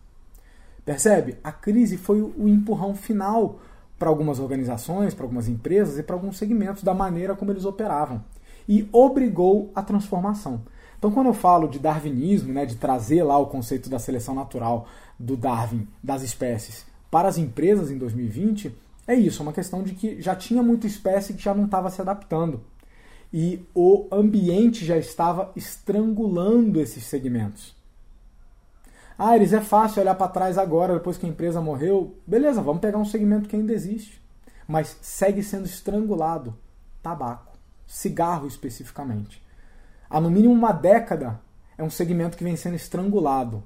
Percebe? 0.85 1.37
A 1.43 1.51
crise 1.51 1.97
foi 1.97 2.21
o 2.21 2.47
empurrão 2.47 2.95
final 2.95 3.59
para 3.99 4.09
algumas 4.09 4.39
organizações, 4.39 5.13
para 5.13 5.25
algumas 5.25 5.47
empresas 5.47 5.97
e 5.97 6.03
para 6.03 6.15
alguns 6.15 6.37
segmentos 6.37 6.83
da 6.83 6.93
maneira 6.93 7.35
como 7.35 7.51
eles 7.51 7.65
operavam 7.65 8.23
e 8.67 8.87
obrigou 8.91 9.71
a 9.75 9.81
transformação. 9.81 10.61
Então, 10.97 11.11
quando 11.11 11.27
eu 11.27 11.33
falo 11.33 11.67
de 11.67 11.79
darwinismo, 11.79 12.53
né, 12.53 12.65
de 12.65 12.75
trazer 12.75 13.23
lá 13.23 13.37
o 13.37 13.47
conceito 13.47 13.89
da 13.89 13.99
seleção 13.99 14.35
natural 14.35 14.87
do 15.19 15.35
Darwin 15.35 15.87
das 16.01 16.21
espécies 16.21 16.85
para 17.09 17.27
as 17.27 17.37
empresas 17.37 17.91
em 17.91 17.97
2020, 17.97 18.73
é 19.07 19.15
isso, 19.15 19.41
é 19.41 19.43
uma 19.43 19.53
questão 19.53 19.83
de 19.83 19.93
que 19.93 20.21
já 20.21 20.35
tinha 20.35 20.63
muita 20.63 20.87
espécie 20.87 21.33
que 21.33 21.43
já 21.43 21.53
não 21.53 21.65
estava 21.65 21.89
se 21.89 21.99
adaptando. 21.99 22.61
E 23.33 23.65
o 23.73 24.07
ambiente 24.11 24.85
já 24.85 24.97
estava 24.97 25.51
estrangulando 25.55 26.81
esses 26.81 27.05
segmentos. 27.05 27.75
Ah, 29.17 29.35
eles 29.35 29.53
é 29.53 29.61
fácil 29.61 30.01
olhar 30.01 30.15
para 30.15 30.27
trás 30.27 30.57
agora, 30.57 30.95
depois 30.95 31.17
que 31.17 31.25
a 31.25 31.29
empresa 31.29 31.61
morreu. 31.61 32.15
Beleza, 32.25 32.61
vamos 32.61 32.81
pegar 32.81 32.97
um 32.97 33.05
segmento 33.05 33.47
que 33.47 33.55
ainda 33.55 33.71
existe. 33.71 34.21
Mas 34.67 34.97
segue 35.01 35.43
sendo 35.43 35.65
estrangulado. 35.65 36.57
Tabaco. 37.01 37.53
Cigarro 37.85 38.47
especificamente. 38.47 39.41
Há 40.09 40.19
no 40.19 40.29
mínimo 40.29 40.53
uma 40.53 40.71
década 40.71 41.39
é 41.77 41.83
um 41.83 41.89
segmento 41.89 42.37
que 42.37 42.43
vem 42.43 42.55
sendo 42.55 42.75
estrangulado. 42.75 43.63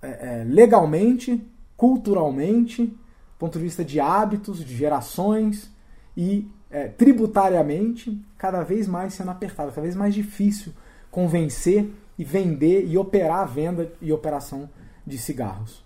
É, 0.00 0.40
é, 0.40 0.44
legalmente, 0.44 1.44
culturalmente, 1.76 2.84
do 2.86 2.96
ponto 3.38 3.58
de 3.58 3.64
vista 3.64 3.84
de 3.84 3.98
hábitos, 3.98 4.64
de 4.64 4.76
gerações 4.76 5.70
e 6.16 6.48
é, 6.70 6.88
tributariamente, 6.88 8.20
cada 8.36 8.62
vez 8.62 8.86
mais 8.86 9.14
sendo 9.14 9.30
apertado, 9.30 9.70
cada 9.70 9.82
vez 9.82 9.96
mais 9.96 10.14
difícil 10.14 10.72
convencer 11.10 11.90
e 12.18 12.24
vender 12.24 12.86
e 12.86 12.98
operar 12.98 13.40
a 13.40 13.44
venda 13.44 13.92
e 14.00 14.12
operação 14.12 14.68
de 15.06 15.16
cigarros. 15.16 15.84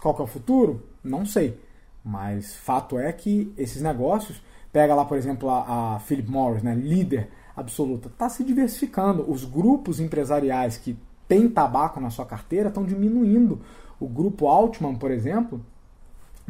Qual 0.00 0.14
que 0.14 0.20
é 0.20 0.24
o 0.24 0.28
futuro? 0.28 0.82
Não 1.02 1.24
sei. 1.24 1.60
Mas 2.04 2.54
fato 2.54 2.98
é 2.98 3.12
que 3.12 3.52
esses 3.56 3.82
negócios, 3.82 4.40
pega 4.72 4.94
lá, 4.94 5.04
por 5.04 5.16
exemplo, 5.16 5.48
a, 5.48 5.96
a 5.96 5.98
Philip 6.00 6.30
Morris, 6.30 6.62
né, 6.62 6.74
líder 6.74 7.28
absoluta, 7.56 8.08
está 8.08 8.28
se 8.28 8.44
diversificando. 8.44 9.28
Os 9.30 9.44
grupos 9.44 10.00
empresariais 10.00 10.76
que 10.76 10.96
têm 11.26 11.48
tabaco 11.48 12.00
na 12.00 12.10
sua 12.10 12.24
carteira 12.24 12.68
estão 12.68 12.84
diminuindo. 12.84 13.60
O 13.98 14.06
grupo 14.06 14.46
Altman, 14.46 14.94
por 14.94 15.10
exemplo, 15.10 15.64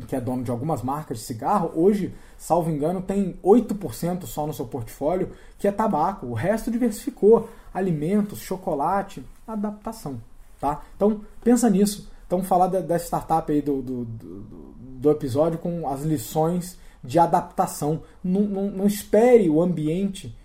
que 0.04 0.14
é 0.14 0.20
dono 0.20 0.42
de 0.42 0.50
algumas 0.50 0.82
marcas 0.82 1.18
de 1.18 1.24
cigarro, 1.24 1.72
hoje, 1.74 2.14
salvo 2.36 2.70
engano, 2.70 3.00
tem 3.00 3.38
8% 3.42 4.24
só 4.24 4.46
no 4.46 4.52
seu 4.52 4.66
portfólio 4.66 5.32
que 5.58 5.66
é 5.66 5.72
tabaco. 5.72 6.26
O 6.26 6.34
resto 6.34 6.70
diversificou. 6.70 7.48
Alimentos, 7.72 8.40
chocolate, 8.40 9.24
adaptação. 9.46 10.20
Tá? 10.60 10.82
Então, 10.96 11.20
pensa 11.42 11.68
nisso. 11.68 12.10
Então, 12.26 12.42
falar 12.42 12.66
dessa 12.68 13.06
startup 13.06 13.50
aí 13.52 13.62
do, 13.62 13.80
do, 13.82 14.04
do, 14.04 14.40
do 14.78 15.10
episódio 15.10 15.58
com 15.58 15.88
as 15.88 16.02
lições 16.02 16.78
de 17.02 17.18
adaptação. 17.18 18.02
Não, 18.22 18.42
não, 18.42 18.70
não 18.70 18.86
espere 18.86 19.48
o 19.48 19.62
ambiente 19.62 20.36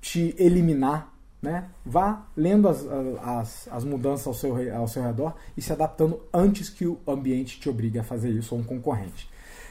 te 0.00 0.34
eliminar 0.38 1.09
né? 1.42 1.68
Vá 1.84 2.26
lendo 2.36 2.68
as, 2.68 2.86
as, 3.22 3.68
as 3.70 3.84
mudanças 3.84 4.26
ao 4.26 4.34
seu, 4.34 4.76
ao 4.76 4.88
seu 4.88 5.02
redor 5.02 5.34
e 5.56 5.62
se 5.62 5.72
adaptando 5.72 6.20
antes 6.32 6.68
que 6.68 6.86
o 6.86 6.98
ambiente 7.06 7.58
te 7.58 7.68
obrigue 7.68 7.98
a 7.98 8.04
fazer 8.04 8.30
isso 8.30 8.54
ou 8.54 8.60
um 8.60 8.64
concorrente. 8.64 9.28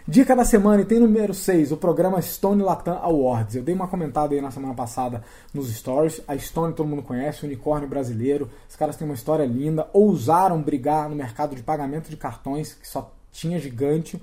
Dica 0.07 0.35
da 0.35 0.43
semana, 0.43 0.81
e 0.81 0.85
tem 0.85 0.99
número 0.99 1.35
6, 1.35 1.71
o 1.71 1.77
programa 1.77 2.19
Stone 2.19 2.63
Latam 2.63 2.97
Awards. 2.97 3.55
Eu 3.55 3.61
dei 3.61 3.75
uma 3.75 3.87
comentada 3.87 4.33
aí 4.33 4.41
na 4.41 4.49
semana 4.49 4.73
passada 4.73 5.23
nos 5.53 5.71
stories. 5.71 6.19
A 6.27 6.35
Stone 6.35 6.73
todo 6.73 6.87
mundo 6.87 7.03
conhece, 7.03 7.45
unicórnio 7.45 7.87
brasileiro. 7.87 8.49
Os 8.67 8.75
caras 8.75 8.95
têm 8.95 9.07
uma 9.07 9.13
história 9.13 9.45
linda. 9.45 9.87
Ousaram 9.93 10.59
brigar 10.63 11.07
no 11.07 11.15
mercado 11.15 11.55
de 11.55 11.61
pagamento 11.61 12.09
de 12.09 12.17
cartões, 12.17 12.73
que 12.73 12.87
só 12.87 13.13
tinha 13.31 13.59
gigante. 13.59 14.19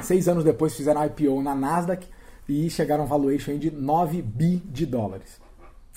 Seis 0.00 0.28
anos 0.28 0.44
depois 0.44 0.76
fizeram 0.76 1.04
IPO 1.04 1.42
na 1.42 1.52
Nasdaq 1.52 2.06
e 2.48 2.70
chegaram 2.70 3.02
a 3.02 3.06
um 3.06 3.08
valuation 3.08 3.58
de 3.58 3.70
9 3.70 4.22
bi 4.22 4.56
de 4.56 4.86
dólares. 4.86 5.40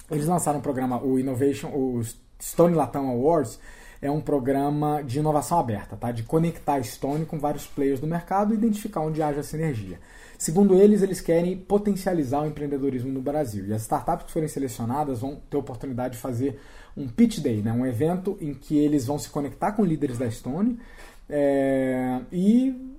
Eles 0.09 0.27
lançaram 0.27 0.59
um 0.59 0.61
programa, 0.61 1.01
o 1.01 1.17
Innovation, 1.17 1.69
o 1.69 2.01
Stone 2.41 2.75
Latam 2.75 3.07
Awards, 3.09 3.57
é 4.01 4.09
um 4.09 4.19
programa 4.19 5.01
de 5.03 5.19
inovação 5.19 5.59
aberta, 5.59 5.95
tá? 5.95 6.11
de 6.11 6.23
conectar 6.23 6.75
a 6.75 6.83
Stone 6.83 7.25
com 7.25 7.39
vários 7.39 7.67
players 7.67 7.99
do 7.99 8.07
mercado 8.07 8.53
e 8.53 8.57
identificar 8.57 9.01
onde 9.01 9.21
haja 9.21 9.43
sinergia. 9.43 9.99
Segundo 10.37 10.73
eles, 10.73 11.03
eles 11.03 11.21
querem 11.21 11.55
potencializar 11.55 12.41
o 12.41 12.47
empreendedorismo 12.47 13.11
no 13.11 13.21
Brasil. 13.21 13.67
E 13.67 13.73
as 13.73 13.83
startups 13.83 14.25
que 14.25 14.31
forem 14.33 14.49
selecionadas 14.49 15.19
vão 15.19 15.39
ter 15.49 15.55
a 15.55 15.59
oportunidade 15.59 16.15
de 16.15 16.19
fazer 16.19 16.59
um 16.97 17.07
pitch 17.07 17.39
day, 17.39 17.61
né? 17.61 17.71
um 17.71 17.85
evento 17.85 18.37
em 18.41 18.53
que 18.55 18.75
eles 18.75 19.05
vão 19.05 19.19
se 19.19 19.29
conectar 19.29 19.73
com 19.73 19.85
líderes 19.85 20.17
da 20.17 20.29
Stone 20.29 20.79
é, 21.29 22.21
e 22.31 22.90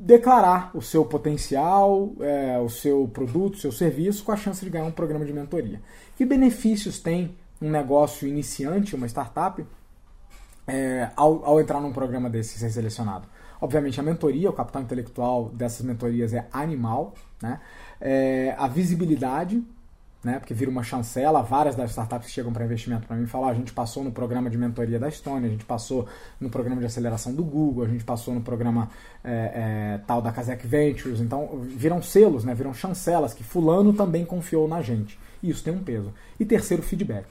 declarar 0.00 0.70
o 0.74 0.80
seu 0.80 1.04
potencial, 1.04 2.10
é, 2.20 2.58
o 2.58 2.70
seu 2.70 3.06
produto, 3.06 3.56
o 3.56 3.58
seu 3.58 3.70
serviço, 3.70 4.24
com 4.24 4.32
a 4.32 4.36
chance 4.36 4.64
de 4.64 4.70
ganhar 4.70 4.86
um 4.86 4.90
programa 4.90 5.26
de 5.26 5.32
mentoria. 5.32 5.78
Que 6.16 6.24
benefícios 6.24 6.98
tem 6.98 7.36
um 7.60 7.68
negócio 7.70 8.26
iniciante, 8.26 8.96
uma 8.96 9.06
startup, 9.06 9.62
é, 10.66 11.10
ao, 11.14 11.44
ao, 11.44 11.60
entrar 11.60 11.80
num 11.80 11.92
programa 11.92 12.30
desse 12.30 12.58
ser 12.58 12.70
selecionado? 12.70 13.28
Obviamente 13.60 14.00
a 14.00 14.02
mentoria, 14.02 14.48
o 14.48 14.54
capital 14.54 14.80
intelectual 14.80 15.50
dessas 15.50 15.84
mentorias 15.84 16.32
é 16.32 16.48
animal, 16.50 17.12
né? 17.42 17.60
É, 18.00 18.54
a 18.56 18.66
visibilidade, 18.66 19.62
né? 20.22 20.38
Porque 20.38 20.52
vira 20.52 20.70
uma 20.70 20.82
chancela, 20.82 21.42
várias 21.42 21.74
das 21.74 21.90
startups 21.90 22.26
que 22.26 22.32
chegam 22.32 22.52
para 22.52 22.64
investimento 22.64 23.06
para 23.06 23.16
mim 23.16 23.26
falam, 23.26 23.48
ah, 23.48 23.52
a 23.52 23.54
gente 23.54 23.72
passou 23.72 24.04
no 24.04 24.12
programa 24.12 24.50
de 24.50 24.58
mentoria 24.58 24.98
da 24.98 25.08
Estônia, 25.08 25.48
a 25.48 25.50
gente 25.50 25.64
passou 25.64 26.06
no 26.38 26.50
programa 26.50 26.80
de 26.80 26.86
aceleração 26.86 27.32
do 27.32 27.42
Google, 27.42 27.84
a 27.84 27.88
gente 27.88 28.04
passou 28.04 28.34
no 28.34 28.40
programa 28.42 28.90
é, 29.24 29.30
é, 29.32 30.00
tal 30.06 30.20
da 30.20 30.30
Kazek 30.30 30.66
Ventures, 30.66 31.20
então 31.20 31.60
viram 31.62 32.02
selos, 32.02 32.44
né? 32.44 32.54
Viram 32.54 32.74
chancelas 32.74 33.32
que 33.32 33.42
fulano 33.42 33.92
também 33.92 34.24
confiou 34.24 34.68
na 34.68 34.82
gente. 34.82 35.18
E 35.42 35.50
isso 35.50 35.64
tem 35.64 35.72
um 35.72 35.82
peso. 35.82 36.12
E 36.38 36.44
terceiro, 36.44 36.82
feedback. 36.82 37.26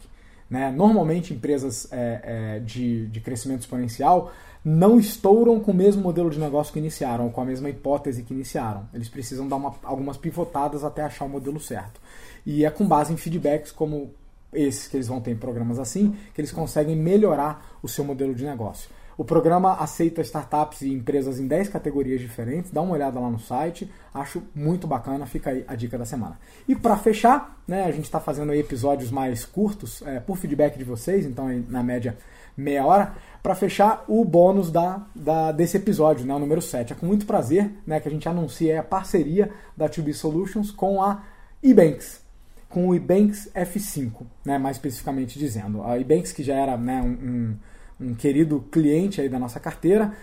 Né? 0.49 0.71
Normalmente, 0.71 1.33
empresas 1.33 1.87
é, 1.91 2.21
é, 2.23 2.59
de, 2.59 3.05
de 3.07 3.19
crescimento 3.19 3.61
exponencial 3.61 4.31
não 4.65 4.99
estouram 4.99 5.59
com 5.59 5.71
o 5.71 5.73
mesmo 5.73 6.01
modelo 6.01 6.29
de 6.29 6.39
negócio 6.39 6.73
que 6.73 6.79
iniciaram, 6.79 7.25
ou 7.25 7.31
com 7.31 7.41
a 7.41 7.45
mesma 7.45 7.69
hipótese 7.69 8.23
que 8.23 8.33
iniciaram. 8.33 8.89
Eles 8.93 9.07
precisam 9.07 9.47
dar 9.47 9.55
uma, 9.55 9.73
algumas 9.83 10.17
pivotadas 10.17 10.83
até 10.83 11.01
achar 11.01 11.25
o 11.25 11.29
modelo 11.29 11.59
certo. 11.59 12.01
E 12.45 12.65
é 12.65 12.69
com 12.69 12.87
base 12.87 13.13
em 13.13 13.17
feedbacks 13.17 13.71
como 13.71 14.13
esses 14.53 14.87
que 14.87 14.97
eles 14.97 15.07
vão 15.07 15.21
ter 15.21 15.31
em 15.31 15.37
programas 15.37 15.79
assim, 15.79 16.15
que 16.33 16.41
eles 16.41 16.51
conseguem 16.51 16.95
melhorar 16.95 17.77
o 17.81 17.87
seu 17.87 18.03
modelo 18.03 18.33
de 18.33 18.45
negócio. 18.45 18.89
O 19.19 19.25
programa 19.25 19.73
aceita 19.73 20.21
startups 20.21 20.81
e 20.81 20.93
empresas 20.93 21.41
em 21.41 21.45
10 21.45 21.67
categorias 21.67 22.21
diferentes. 22.21 22.71
Dá 22.71 22.81
uma 22.81 22.93
olhada 22.93 23.19
lá 23.19 23.29
no 23.29 23.37
site. 23.37 23.91
Acho 24.13 24.41
muito 24.55 24.87
bacana. 24.87 25.25
Fica 25.25 25.49
aí 25.49 25.65
a 25.67 25.75
dica 25.75 25.97
da 25.97 26.05
semana. 26.05 26.39
E 26.65 26.73
para 26.73 26.95
fechar, 26.95 27.61
né, 27.67 27.83
a 27.83 27.91
gente 27.91 28.05
está 28.05 28.21
fazendo 28.21 28.53
episódios 28.53 29.11
mais 29.11 29.43
curtos 29.43 30.01
é, 30.03 30.21
por 30.21 30.37
feedback 30.37 30.77
de 30.77 30.85
vocês, 30.85 31.25
então 31.25 31.49
na 31.67 31.83
média 31.83 32.17
meia 32.55 32.85
hora. 32.85 33.13
Para 33.43 33.55
fechar, 33.55 34.05
o 34.07 34.23
bônus 34.23 34.71
da, 34.71 35.05
da, 35.13 35.51
desse 35.51 35.75
episódio, 35.75 36.25
né, 36.25 36.33
o 36.33 36.39
número 36.39 36.61
7. 36.61 36.93
É 36.93 36.95
com 36.95 37.05
muito 37.05 37.25
prazer 37.25 37.69
né, 37.85 37.99
que 37.99 38.07
a 38.07 38.11
gente 38.11 38.29
anuncia 38.29 38.79
a 38.79 38.83
parceria 38.83 39.51
da 39.75 39.89
2B 39.89 40.13
Solutions 40.13 40.71
com 40.71 41.03
a 41.03 41.23
Ebanks 41.61 42.28
com 42.69 42.87
o 42.87 42.95
Ebanks 42.95 43.49
F5, 43.53 44.21
né, 44.45 44.57
mais 44.59 44.77
especificamente 44.77 45.39
dizendo. 45.39 45.83
A 45.83 45.99
Ebanks, 45.99 46.31
que 46.31 46.43
já 46.43 46.55
era 46.55 46.77
né, 46.77 47.01
um, 47.01 47.57
um 47.99 48.13
querido 48.13 48.63
cliente 48.71 49.19
aí 49.19 49.27
da 49.27 49.39
nossa 49.39 49.59
carteira. 49.59 50.13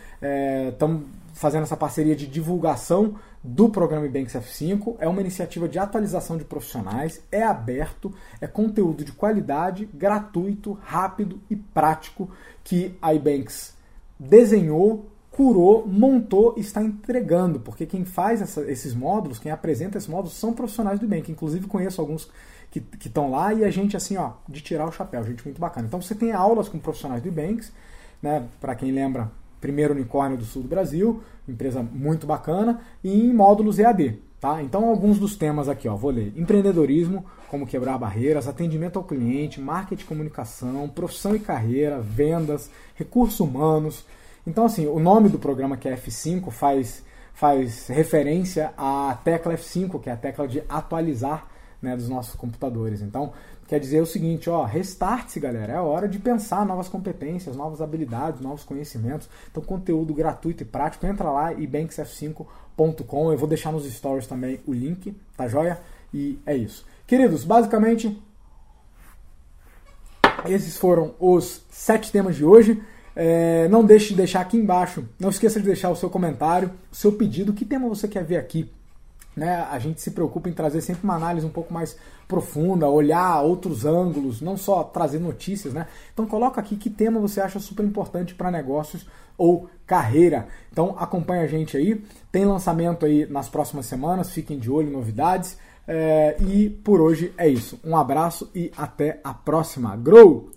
Estamos 0.73 1.03
é, 1.03 1.05
fazendo 1.35 1.65
essa 1.65 1.77
parceria 1.77 2.15
de 2.15 2.27
divulgação 2.27 3.17
do 3.43 3.69
programa 3.69 4.09
Banks 4.09 4.35
F5. 4.35 4.95
É 5.01 5.09
uma 5.09 5.21
iniciativa 5.21 5.69
de 5.69 5.79
atualização 5.79 6.39
de 6.39 6.45
profissionais, 6.45 7.21
é 7.31 7.43
aberto, 7.43 8.15
é 8.41 8.47
conteúdo 8.47 9.05
de 9.05 9.13
qualidade, 9.13 9.89
gratuito, 9.93 10.79
rápido 10.83 11.41
e 11.51 11.57
prático 11.57 12.31
que 12.63 12.97
a 13.03 13.13
Ibanks 13.13 13.75
desenhou, 14.19 15.07
curou, 15.37 15.87
montou 15.87 16.55
e 16.57 16.61
está 16.61 16.83
entregando, 16.83 17.61
porque 17.61 17.85
quem 17.85 18.07
faz 18.07 18.41
essa, 18.41 18.63
esses 18.63 18.95
módulos, 18.95 19.39
quem 19.39 19.53
apresenta 19.53 19.99
esses 19.99 20.09
módulos 20.09 20.33
são 20.33 20.55
profissionais 20.55 20.99
do 20.99 21.05
Ibank. 21.05 21.31
Inclusive 21.31 21.67
conheço 21.67 22.01
alguns 22.01 22.31
que 22.71 22.83
estão 23.07 23.31
lá 23.31 23.53
e 23.53 23.63
a 23.63 23.71
gente, 23.71 23.99
assim, 23.99 24.17
ó, 24.17 24.33
de 24.49 24.63
tirar 24.63 24.89
o 24.89 24.93
chapéu, 24.93 25.23
gente 25.25 25.45
muito 25.45 25.61
bacana. 25.61 25.87
Então 25.87 26.01
você 26.01 26.15
tem 26.15 26.33
aulas 26.33 26.71
com 26.71 26.79
profissionais 26.79 27.23
do 27.23 27.31
Banks, 27.31 27.71
né, 28.23 28.47
para 28.59 28.75
quem 28.75 28.91
lembra, 28.91 29.31
primeiro 29.61 29.93
unicórnio 29.93 30.39
do 30.39 30.45
sul 30.45 30.63
do 30.63 30.69
Brasil, 30.69 31.23
empresa 31.47 31.83
muito 31.83 32.27
bacana, 32.27 32.81
e 33.05 33.27
em 33.27 33.33
módulos 33.33 33.79
EAD. 33.79 34.19
Tá? 34.41 34.63
Então, 34.63 34.87
alguns 34.89 35.19
dos 35.19 35.37
temas 35.37 35.69
aqui, 35.69 35.87
ó, 35.87 35.97
vou 35.97 36.11
ler: 36.11 36.33
empreendedorismo, 36.35 37.27
como 37.49 37.67
quebrar 37.67 37.99
barreiras, 37.99 38.49
atendimento 38.49 38.99
ao 38.99 39.05
cliente, 39.05 39.61
marketing 39.61 40.05
comunicação, 40.07 40.89
profissão 40.89 41.37
e 41.37 41.39
carreira, 41.39 42.01
vendas, 42.01 42.71
recursos 42.95 43.41
humanos. 43.41 44.05
Então, 44.47 44.65
assim, 44.65 44.87
o 44.87 45.01
nome 45.01 45.29
do 45.29 45.39
programa 45.39 45.77
que 45.77 45.89
é 45.89 45.97
F5 45.97 46.51
faz, 46.51 47.03
faz 47.35 47.89
referência 47.89 48.73
à 48.77 49.19
tecla 49.25 49.55
F5, 49.55 50.01
que 50.01 50.09
é 50.09 50.13
a 50.13 50.17
tecla 50.17 50.47
de 50.47 50.63
atualizar 50.69 51.49
né, 51.83 51.97
dos 51.97 52.09
nossos 52.09 52.37
computadores. 52.37 53.03
Então, 53.03 53.33
quer 53.67 53.81
dizer 53.81 54.01
o 54.01 54.07
seguinte, 54.07 54.49
ó, 54.49 54.65
restart-se, 54.65 55.41
galera. 55.41 55.73
É 55.73 55.81
hora 55.81 56.09
de 56.09 56.19
pensar 56.19 56.65
novas 56.65 56.89
competências, 56.89 57.57
novas 57.57 57.81
habilidades, 57.81 58.41
novos 58.41 58.65
conhecimentos. 58.65 59.29
Então, 59.51 59.63
conteúdo 59.63 60.15
gratuito 60.15 60.63
e 60.63 60.67
prático. 60.67 61.07
Entra 61.07 61.31
lá 61.31 61.53
e 61.53 61.67
banksf5.com. 61.67 63.33
Eu 63.33 63.39
vou 63.39 63.49
deixar 63.49 63.73
nos 63.73 63.85
stories 63.93 64.27
também 64.27 64.61
o 64.67 64.73
link, 64.73 65.15
tá 65.37 65.49
joia? 65.49 65.81
E 66.15 66.39
é 66.47 66.57
isso. 66.57 66.87
Queridos, 67.05 67.45
basicamente, 67.45 68.17
esses 70.47 70.77
foram 70.77 71.15
os 71.19 71.63
sete 71.69 72.13
temas 72.13 72.37
de 72.37 72.45
hoje. 72.45 72.81
É, 73.19 73.67
não 73.69 73.83
deixe 73.83 74.11
de 74.11 74.17
deixar 74.17 74.43
aqui 74.43 74.59
embaixo. 74.59 75.03
Não 75.19 75.31
esqueça 75.31 75.59
de 75.59 75.65
deixar 75.65 75.89
o 75.89 75.97
seu 75.97 76.11
comentário, 76.11 76.71
o 76.93 76.95
seu 76.95 77.13
pedido. 77.13 77.55
Que 77.55 77.65
tema 77.65 77.89
você 77.89 78.07
quer 78.07 78.23
ver 78.23 78.37
aqui? 78.37 78.71
Né, 79.35 79.67
a 79.71 79.79
gente 79.79 80.01
se 80.01 80.13
preocupa 80.13 80.49
em 80.49 80.53
trazer 80.53 80.81
sempre 80.81 81.05
uma 81.05 81.15
análise 81.15 81.47
um 81.47 81.51
pouco 81.51 81.73
mais 81.73 81.95
profunda, 82.27 82.89
olhar 82.89 83.43
outros 83.43 83.85
ângulos, 83.85 84.41
não 84.41 84.57
só 84.57 84.83
trazer 84.83 85.19
notícias, 85.19 85.75
né? 85.75 85.87
Então 86.13 86.27
coloca 86.27 86.59
aqui 86.59 86.75
que 86.75 86.89
tema 86.89 87.21
você 87.21 87.43
acha 87.43 87.61
super 87.61 87.85
importante 87.85 88.35
para 88.35 88.51
negócios 88.51 89.07
ou 89.37 89.69
carreira. 89.87 90.49
Então 90.73 90.97
acompanha 90.99 91.43
a 91.43 91.47
gente 91.47 91.77
aí. 91.77 92.03
Tem 92.33 92.47
lançamento 92.47 93.05
aí 93.05 93.27
nas 93.27 93.49
próximas 93.49 93.85
semanas, 93.85 94.31
fiquem 94.31 94.59
de 94.59 94.71
olho, 94.71 94.91
novidades. 94.91 95.59
É, 95.87 96.37
e 96.41 96.71
por 96.71 97.01
hoje 97.01 97.33
é 97.37 97.47
isso. 97.47 97.79
Um 97.85 97.97
abraço 97.97 98.51
e 98.55 98.73
até 98.77 99.21
a 99.23 99.35
próxima. 99.35 99.95
Grow! 99.97 100.51